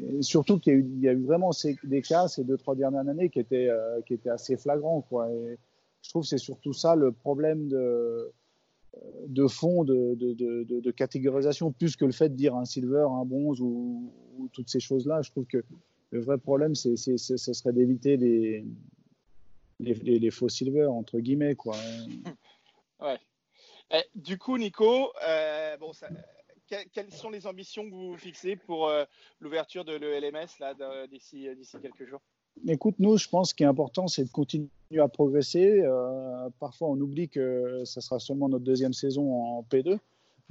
Et 0.00 0.22
surtout 0.22 0.58
qu'il 0.58 1.00
y, 1.00 1.08
a 1.08 1.12
eu 1.12 1.22
vraiment 1.22 1.50
des 1.84 2.02
cas 2.02 2.28
ces 2.28 2.44
deux, 2.44 2.56
trois 2.56 2.74
dernières 2.74 3.06
années 3.06 3.28
qui 3.28 3.40
étaient, 3.40 3.68
euh, 3.68 4.00
assez 4.26 4.56
flagrants. 4.56 5.04
Je 6.02 6.08
trouve 6.08 6.22
que 6.22 6.28
c'est 6.28 6.38
surtout 6.38 6.72
ça 6.72 6.96
le 6.96 7.12
problème 7.12 7.68
de, 7.68 8.32
de 9.26 9.46
fond 9.46 9.84
de, 9.84 10.14
de, 10.14 10.90
catégorisation, 10.90 11.72
plus 11.72 11.96
que 11.96 12.04
le 12.04 12.12
fait 12.12 12.28
de 12.28 12.34
dire 12.34 12.54
un 12.54 12.64
silver, 12.64 13.06
un 13.10 13.24
bronze 13.24 13.60
ou, 13.60 14.12
toutes 14.52 14.68
ces 14.68 14.80
choses-là. 14.80 15.22
Je 15.22 15.30
trouve 15.30 15.46
que 15.46 15.64
le 16.10 16.20
vrai 16.20 16.38
problème, 16.38 16.74
c'est, 16.74 16.96
ce 16.96 17.36
serait 17.36 17.72
d'éviter 17.72 18.16
les, 18.16 18.64
les, 19.80 20.30
faux 20.30 20.48
silver, 20.48 20.86
entre 20.86 21.18
guillemets. 21.18 21.54
Quoi. 21.54 21.76
Ouais. 23.00 23.18
Eh, 23.92 24.02
du 24.16 24.38
coup, 24.38 24.58
Nico, 24.58 25.12
euh, 25.24 25.76
bon, 25.76 25.92
quelles 26.66 27.12
sont 27.12 27.30
les 27.30 27.46
ambitions 27.46 27.88
que 27.88 27.94
vous 27.94 28.16
fixez 28.16 28.56
pour 28.56 28.88
euh, 28.88 29.04
l'ouverture 29.38 29.84
de 29.84 29.92
l'ELMS 29.92 30.48
d'ici, 31.08 31.48
d'ici 31.54 31.76
quelques 31.80 32.06
jours? 32.06 32.20
Écoute, 32.66 32.96
nous, 32.98 33.16
je 33.16 33.28
pense 33.28 33.52
qu'il 33.52 33.64
est 33.64 33.68
important, 33.68 34.08
c'est 34.08 34.24
de 34.24 34.30
continuer 34.30 34.68
à 34.98 35.08
progresser. 35.08 35.82
Euh, 35.82 36.48
parfois, 36.58 36.88
on 36.88 37.00
oublie 37.00 37.28
que 37.28 37.82
ça 37.84 38.00
sera 38.00 38.18
seulement 38.18 38.48
notre 38.48 38.64
deuxième 38.64 38.92
saison 38.92 39.32
en 39.32 39.66
P2. 39.70 39.98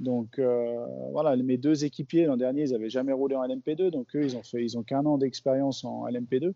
Donc 0.00 0.38
euh, 0.38 0.86
voilà, 1.10 1.34
mes 1.36 1.56
deux 1.56 1.84
équipiers 1.84 2.26
l'an 2.26 2.36
dernier, 2.36 2.62
ils 2.62 2.70
n'avaient 2.70 2.88
jamais 2.88 3.12
roulé 3.12 3.34
en 3.34 3.42
LMP2, 3.42 3.90
donc 3.90 4.14
eux, 4.14 4.22
ils 4.22 4.36
ont 4.36 4.78
ont 4.78 4.82
qu'un 4.84 5.04
an 5.06 5.18
d'expérience 5.18 5.84
en 5.84 6.06
LMP2. 6.06 6.52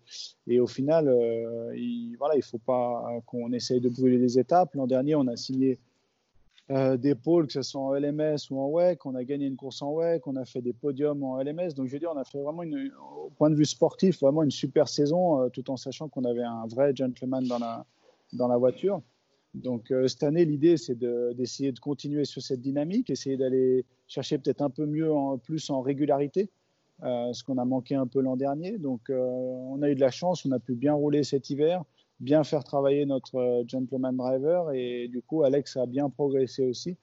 Et 0.47 0.61
au 0.61 0.69
final, 0.69 1.09
euh, 1.09 1.73
il, 1.77 2.15
voilà, 2.19 2.37
il 2.37 2.43
faut 2.43 2.59
pas 2.59 3.05
qu'on 3.27 3.53
essaye 3.53 3.81
de 3.81 3.89
brûler 3.89 4.19
les 4.19 4.39
étapes. 4.39 4.75
L'an 4.75 4.87
dernier, 4.87 5.17
on 5.17 5.27
a 5.27 5.37
signé 5.37 5.81
euh, 6.71 6.97
des 6.97 7.17
pôles, 7.17 7.49
que 7.49 7.53
ce 7.53 7.63
soit 7.63 7.81
en 7.81 7.93
LMS 7.93 8.37
ou 8.51 8.61
en 8.61 8.69
WEC. 8.69 9.05
On 9.05 9.17
a 9.17 9.25
gagné 9.25 9.47
une 9.47 9.57
course 9.57 9.83
en 9.83 9.93
WEC, 9.93 10.27
on 10.27 10.37
a 10.37 10.45
fait 10.45 10.63
des 10.63 10.73
podiums 10.73 11.23
en 11.25 11.43
LMS. 11.43 11.75
Donc, 11.75 11.89
je 11.89 11.93
veux 11.93 11.99
dire, 11.99 12.13
on 12.15 12.19
a 12.19 12.25
fait 12.25 12.41
vraiment, 12.41 12.63
au 12.63 13.31
point 13.31 13.51
de 13.51 13.57
vue 13.57 13.65
sportif, 13.65 14.21
vraiment 14.21 14.45
une 14.45 14.53
super 14.53 14.89
saison, 14.89 15.41
euh, 15.41 15.49
tout 15.49 15.71
en 15.71 15.77
sachant 15.77 16.09
qu'on 16.09 16.25
avait 16.25 16.45
un 16.45 16.67
vrai 16.69 16.95
gentleman 16.95 17.45
dans 17.49 17.59
la, 17.59 17.85
dans 18.33 18.47
la 18.47 18.57
voiture. 18.57 19.03
Donc, 19.55 19.91
euh, 19.91 20.07
cette 20.07 20.23
année, 20.23 20.45
l'idée, 20.45 20.77
c'est 20.77 20.97
d'essayer 20.97 21.73
de, 21.73 21.81
continuer 21.81 22.25
sur 22.25 22.41
cette 22.41 22.61
dynamique, 22.61 23.11
essayer 23.11 23.37
d'aller 23.37 23.85
chercher 24.07 24.39
peut-être 24.39 24.63
un 24.63 24.71
peu 24.71 24.87
mieux, 24.87 25.13
en, 25.13 25.39
plus 25.39 25.69
en 25.69 25.81
régularité, 25.81 26.49
ce 27.03 27.43
qu'on 27.43 27.59
a 27.59 27.65
manqué 27.65 27.97
un 27.97 28.07
peu 28.07 28.21
l'an 28.21 28.37
dernier. 28.37 28.79
Donc, 28.79 29.11
on 29.11 29.83
a 29.83 29.91
eu 29.91 29.97
de 29.97 30.01
la 30.01 30.13
chance, 30.13 30.47
on 30.47 30.53
a 30.53 30.61
pu 30.61 30.77
bien 30.77 30.95
rouler 30.95 31.25
cet 31.25 31.51
hiver 31.51 31.83
bien 32.21 32.45
faire 32.45 32.65
travailler 32.65 33.05
notre 33.07 33.37
euh, 33.37 33.65
gentleman 33.67 34.17
driver 34.17 34.73
et 34.73 35.09
du 35.09 35.23
coup 35.23 35.43
Alex 35.43 35.77
a 35.77 35.87
bien 35.87 36.09
progressé 36.09 36.65
aussi. 36.65 36.97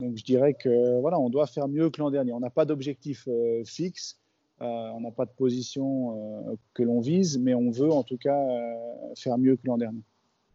Donc 0.00 0.16
je 0.16 0.24
dirais 0.24 0.54
que 0.54 1.00
voilà, 1.00 1.18
on 1.18 1.28
doit 1.28 1.46
faire 1.46 1.68
mieux 1.68 1.90
que 1.90 2.00
l'an 2.00 2.10
dernier. 2.10 2.32
On 2.32 2.40
n'a 2.40 2.50
pas 2.50 2.64
d'objectif 2.64 3.28
euh, 3.28 3.62
fixe, 3.64 4.18
euh, 4.62 4.64
on 4.64 5.00
n'a 5.00 5.10
pas 5.10 5.26
de 5.26 5.32
position 5.32 6.56
que 6.74 6.82
l'on 6.82 7.00
vise, 7.00 7.38
mais 7.38 7.54
on 7.54 7.70
veut 7.70 7.90
en 7.90 8.02
tout 8.02 8.16
cas 8.16 8.40
faire 9.16 9.36
mieux 9.36 9.56
que 9.56 9.66
l'an 9.66 9.76
dernier. 9.76 10.02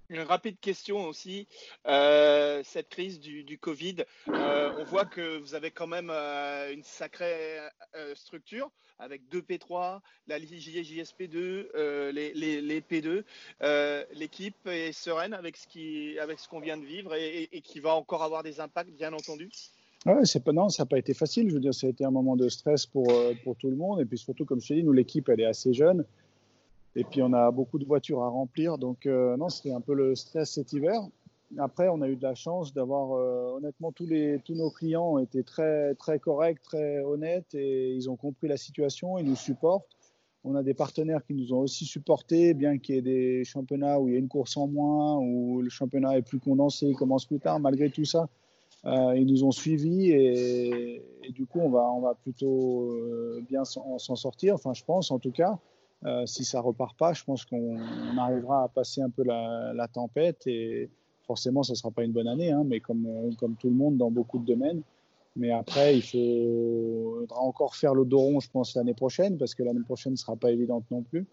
Une 0.10 0.22
rapide 0.22 0.58
question 0.62 1.06
aussi, 1.06 1.48
euh, 1.86 2.62
cette 2.64 2.88
crise 2.88 3.20
du, 3.20 3.58
Covid, 3.60 4.06
euh, 4.30 4.72
on 4.78 4.86
voit 4.86 5.04
que 5.04 5.38
vous 5.38 5.54
avez 5.54 5.70
quand 5.70 5.88
même 5.88 6.10
euh, 6.10 6.74
une 6.74 6.84
sacrée 6.84 7.58
structure 8.16 8.72
avec 9.00 9.28
deux 9.30 9.42
P3, 9.42 10.00
la 10.28 10.40
JSP2, 10.40 11.68
euh, 11.76 12.12
les, 12.14 12.34
les, 12.34 12.62
les, 12.62 12.82
P2. 12.82 13.24
L'équipe 14.14 14.56
est 14.66 14.94
sereine 14.94 15.34
avec 15.34 15.58
ce 15.58 16.48
qu'on 16.48 16.62
vient 16.62 16.78
de 16.78 16.86
vivre 16.86 17.14
et, 17.14 17.62
qui 17.62 17.82
va 17.82 17.94
encore 17.94 18.24
avoir 18.24 18.44
des 18.44 18.62
impacts, 18.62 18.92
bien 18.92 19.12
entendu. 19.12 19.50
Ouais, 20.06 20.24
pas 20.46 20.54
non, 20.54 20.70
ça 20.70 20.84
n'a 20.84 20.88
pas 20.88 21.00
été 21.00 21.14
facile. 21.14 21.50
Je 21.50 21.56
veux 21.56 21.60
dire, 21.60 21.74
ça 21.74 21.88
a 21.88 21.90
été 21.90 22.06
un 22.06 22.12
moment 22.12 22.38
de 22.38 22.48
stress 22.48 22.86
pour 22.86 23.12
pour 23.44 23.58
tout 23.58 23.70
le 23.70 23.76
monde 23.76 24.00
et 24.00 24.06
puis 24.06 24.18
surtout, 24.18 24.46
comme 24.46 24.62
je 24.62 24.70
te 24.70 24.74
dis, 24.74 24.84
nous 24.84 24.94
l'équipe 24.94 25.28
elle 25.28 25.42
est 25.42 25.46
assez 25.46 25.74
jeune. 25.74 26.06
Et 26.98 27.04
puis 27.04 27.22
on 27.22 27.32
a 27.32 27.52
beaucoup 27.52 27.78
de 27.78 27.86
voitures 27.86 28.24
à 28.24 28.28
remplir. 28.28 28.80
Donc 28.80 29.06
euh, 29.06 29.38
non, 29.38 29.50
c'était 29.50 29.72
un 29.72 29.82
peu 29.82 29.94
le 29.94 30.16
stress 30.16 30.54
cet 30.54 30.74
hiver. 30.74 31.00
Après, 31.60 31.88
on 31.88 32.02
a 32.02 32.10
eu 32.10 32.16
de 32.16 32.24
la 32.24 32.34
chance 32.34 32.74
d'avoir, 32.74 33.14
euh, 33.14 33.56
honnêtement, 33.56 33.92
tous, 33.92 34.08
les, 34.08 34.42
tous 34.44 34.56
nos 34.56 34.72
clients 34.72 35.14
ont 35.14 35.20
été 35.20 35.44
très, 35.44 35.94
très 35.96 36.20
corrects, 36.20 36.62
très 36.62 37.00
honnêtes 37.02 37.54
et 37.54 37.94
ils 37.94 38.10
ont 38.10 38.18
compris 38.18 38.48
la 38.48 38.58
situation, 38.58 39.18
ils 39.20 39.26
nous 39.26 39.36
supportent. 39.36 39.96
On 40.44 40.56
a 40.56 40.64
des 40.64 40.74
partenaires 40.74 41.24
qui 41.26 41.36
nous 41.36 41.54
ont 41.54 41.60
aussi 41.60 41.86
supportés, 41.86 42.54
bien 42.54 42.80
qu'il 42.80 42.96
y 42.96 42.98
ait 42.98 43.02
des 43.02 43.44
championnats 43.46 44.00
où 44.00 44.08
il 44.08 44.14
y 44.14 44.16
a 44.18 44.20
une 44.20 44.28
course 44.28 44.58
en 44.58 44.68
moins, 44.68 45.20
où 45.20 45.62
le 45.62 45.70
championnat 45.70 46.18
est 46.18 46.22
plus 46.24 46.40
condensé, 46.40 46.88
il 46.88 46.96
commence 46.96 47.26
plus 47.26 47.40
tard. 47.40 47.60
Malgré 47.60 47.92
tout 47.92 48.06
ça, 48.06 48.28
euh, 48.86 49.16
ils 49.16 49.28
nous 49.28 49.44
ont 49.44 49.52
suivis 49.52 50.10
et, 50.12 51.04
et, 51.24 51.32
du 51.32 51.46
coup, 51.46 51.60
on 51.60 51.70
va, 51.70 51.90
on 51.92 52.02
va 52.02 52.16
plutôt 52.16 52.94
bien 53.48 53.64
s'en 53.66 54.16
sortir. 54.16 54.56
Enfin, 54.56 54.74
je 54.74 54.84
pense 54.84 55.12
en 55.12 55.20
tout 55.20 55.32
cas. 55.32 55.60
Euh, 56.06 56.26
si 56.26 56.46
ça 56.46 56.62
repart 56.62 56.96
pas, 56.98 57.14
je 57.14 57.24
pense 57.24 57.46
qu'on 57.46 57.78
arrivera 58.18 58.64
à 58.64 58.68
passer 58.68 59.02
un 59.02 59.10
peu 59.10 59.24
la, 59.24 59.88
tempête 59.92 60.46
et 60.46 60.90
forcément, 61.26 61.64
ce 61.64 61.72
ne 61.72 61.76
sera 61.76 61.92
pas 61.92 62.04
une 62.04 62.12
bonne 62.12 62.28
année, 62.28 62.52
hein, 62.52 62.64
mais 62.66 62.80
comme, 62.80 63.36
comme 63.38 63.56
tout 63.56 63.68
le 63.68 63.76
monde 63.76 63.98
dans 63.98 64.12
beaucoup 64.12 64.40
de 64.40 64.46
domaines. 64.46 64.82
Mais 65.36 65.52
après, 65.52 65.98
il 65.98 66.02
faudra 66.02 67.40
encore 67.42 67.76
faire 67.76 67.94
le 67.94 68.06
dos 68.06 68.20
rond, 68.20 68.40
je 68.40 68.50
pense, 68.50 68.76
l'année 68.76 68.96
prochaine, 68.96 69.38
parce 69.38 69.54
que 69.54 69.64
l'année 69.64 69.84
prochaine 69.84 70.14
ne 70.14 70.18
sera 70.18 70.36
pas 70.36 70.52
évidente 70.52 70.86
non 70.90 71.04
plus. 71.04 71.28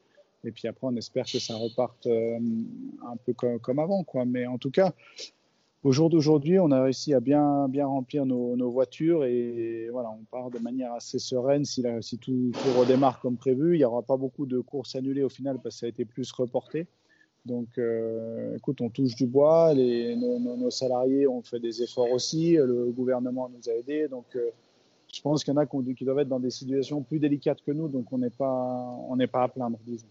Et 0.44 0.50
puis 0.50 0.68
après, 0.68 0.86
on 0.86 0.96
espère 0.96 1.24
que 1.24 1.38
ça 1.38 1.56
reparte 1.56 2.06
euh, 2.06 2.38
un 3.06 3.16
peu 3.24 3.32
comme, 3.32 3.58
comme, 3.60 3.78
avant. 3.78 4.04
Quoi. 4.04 4.26
Mais 4.26 4.46
en 4.46 4.58
tout 4.58 4.70
cas, 4.70 4.92
au 5.84 5.92
jour 5.92 6.08
d'aujourd'hui, 6.08 6.58
on 6.58 6.70
a 6.70 6.82
réussi 6.82 7.12
à 7.12 7.20
bien, 7.20 7.68
remplir 7.84 8.24
nos, 8.24 8.70
voitures 8.70 9.24
et 9.24 9.88
voilà, 9.92 10.10
on 10.10 10.24
part 10.24 10.50
de 10.50 10.58
manière 10.58 10.94
assez 10.94 11.18
sereine. 11.18 11.66
Si, 11.66 11.82
tout, 12.18 12.52
redémarre 12.78 13.20
comme 13.20 13.36
prévu, 13.36 13.74
il 13.74 13.78
n'y 13.78 13.84
aura 13.84 14.00
pas 14.00 14.16
beaucoup 14.16 14.46
de 14.46 14.60
courses 14.60 14.96
annulées 14.96 15.22
au 15.22 15.28
final 15.28 15.58
parce 15.62 15.76
que 15.76 15.80
ça 15.80 15.86
a 15.86 15.90
été 15.90 16.06
plus 16.06 16.32
reporté. 16.32 16.86
Donc, 17.44 17.68
euh, 17.76 18.56
écoute, 18.56 18.80
on 18.80 18.88
touche 18.88 19.14
du 19.14 19.26
bois. 19.26 19.74
Les, 19.74 20.16
nos, 20.16 20.70
salariés 20.70 21.26
ont 21.28 21.42
fait 21.42 21.60
des 21.60 21.82
efforts 21.82 22.10
aussi. 22.10 22.54
Le 22.54 22.90
gouvernement 22.90 23.50
nous 23.50 23.70
a 23.70 23.74
aidés. 23.74 24.08
Donc, 24.08 24.24
euh, 24.36 24.48
je 25.12 25.20
pense 25.20 25.44
qu'il 25.44 25.52
y 25.52 25.56
en 25.56 25.60
a 25.60 25.66
qui, 25.66 25.94
qui, 25.94 26.04
doivent 26.06 26.20
être 26.20 26.28
dans 26.28 26.40
des 26.40 26.50
situations 26.50 27.02
plus 27.02 27.18
délicates 27.18 27.60
que 27.60 27.72
nous. 27.72 27.88
Donc, 27.88 28.10
on 28.10 28.16
n'est 28.16 28.30
pas, 28.30 28.96
on 29.10 29.16
n'est 29.16 29.26
pas 29.26 29.42
à 29.42 29.48
plaindre, 29.48 29.78
disons. 29.86 30.06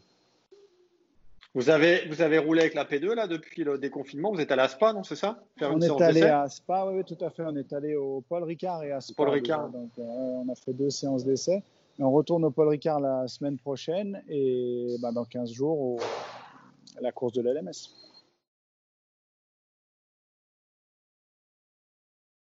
Vous 1.55 1.69
avez, 1.69 2.07
vous 2.07 2.21
avez 2.21 2.39
roulé 2.39 2.61
avec 2.61 2.73
la 2.73 2.83
P2 2.83 3.13
là 3.13 3.27
depuis 3.27 3.63
le 3.63 3.77
déconfinement. 3.77 4.31
Vous 4.31 4.41
êtes 4.41 4.51
allé 4.51 4.63
à 4.63 4.67
Spa, 4.67 4.91
non 4.91 5.03
C'est 5.03 5.15
ça? 5.15 5.43
On 5.61 5.79
est 5.79 6.01
allé 6.01 6.23
à 6.23 6.49
Spa, 6.49 6.85
oui, 6.87 7.03
tout 7.03 7.23
à 7.23 7.29
fait. 7.29 7.43
On 7.45 7.55
est 7.55 7.71
allé 7.73 7.95
au 7.95 8.23
Paul 8.27 8.43
Ricard 8.43 8.83
et 8.83 8.91
à 8.91 9.01
Spa. 9.01 9.13
Paul 9.17 9.29
Ricard. 9.29 9.69
Donc, 9.69 9.91
euh, 9.99 10.01
on 10.01 10.51
a 10.51 10.55
fait 10.55 10.73
deux 10.73 10.89
séances 10.89 11.23
d'essai. 11.23 11.61
On 11.99 12.09
retourne 12.11 12.43
au 12.43 12.49
Paul 12.49 12.69
Ricard 12.69 12.99
la 12.99 13.27
semaine 13.27 13.59
prochaine 13.59 14.23
et 14.27 14.95
bah, 14.99 15.11
dans 15.11 15.25
15 15.25 15.51
jours, 15.51 15.79
au, 15.79 15.99
à 16.97 17.01
la 17.01 17.11
course 17.11 17.33
de 17.33 17.41
l'LMS. 17.43 18.02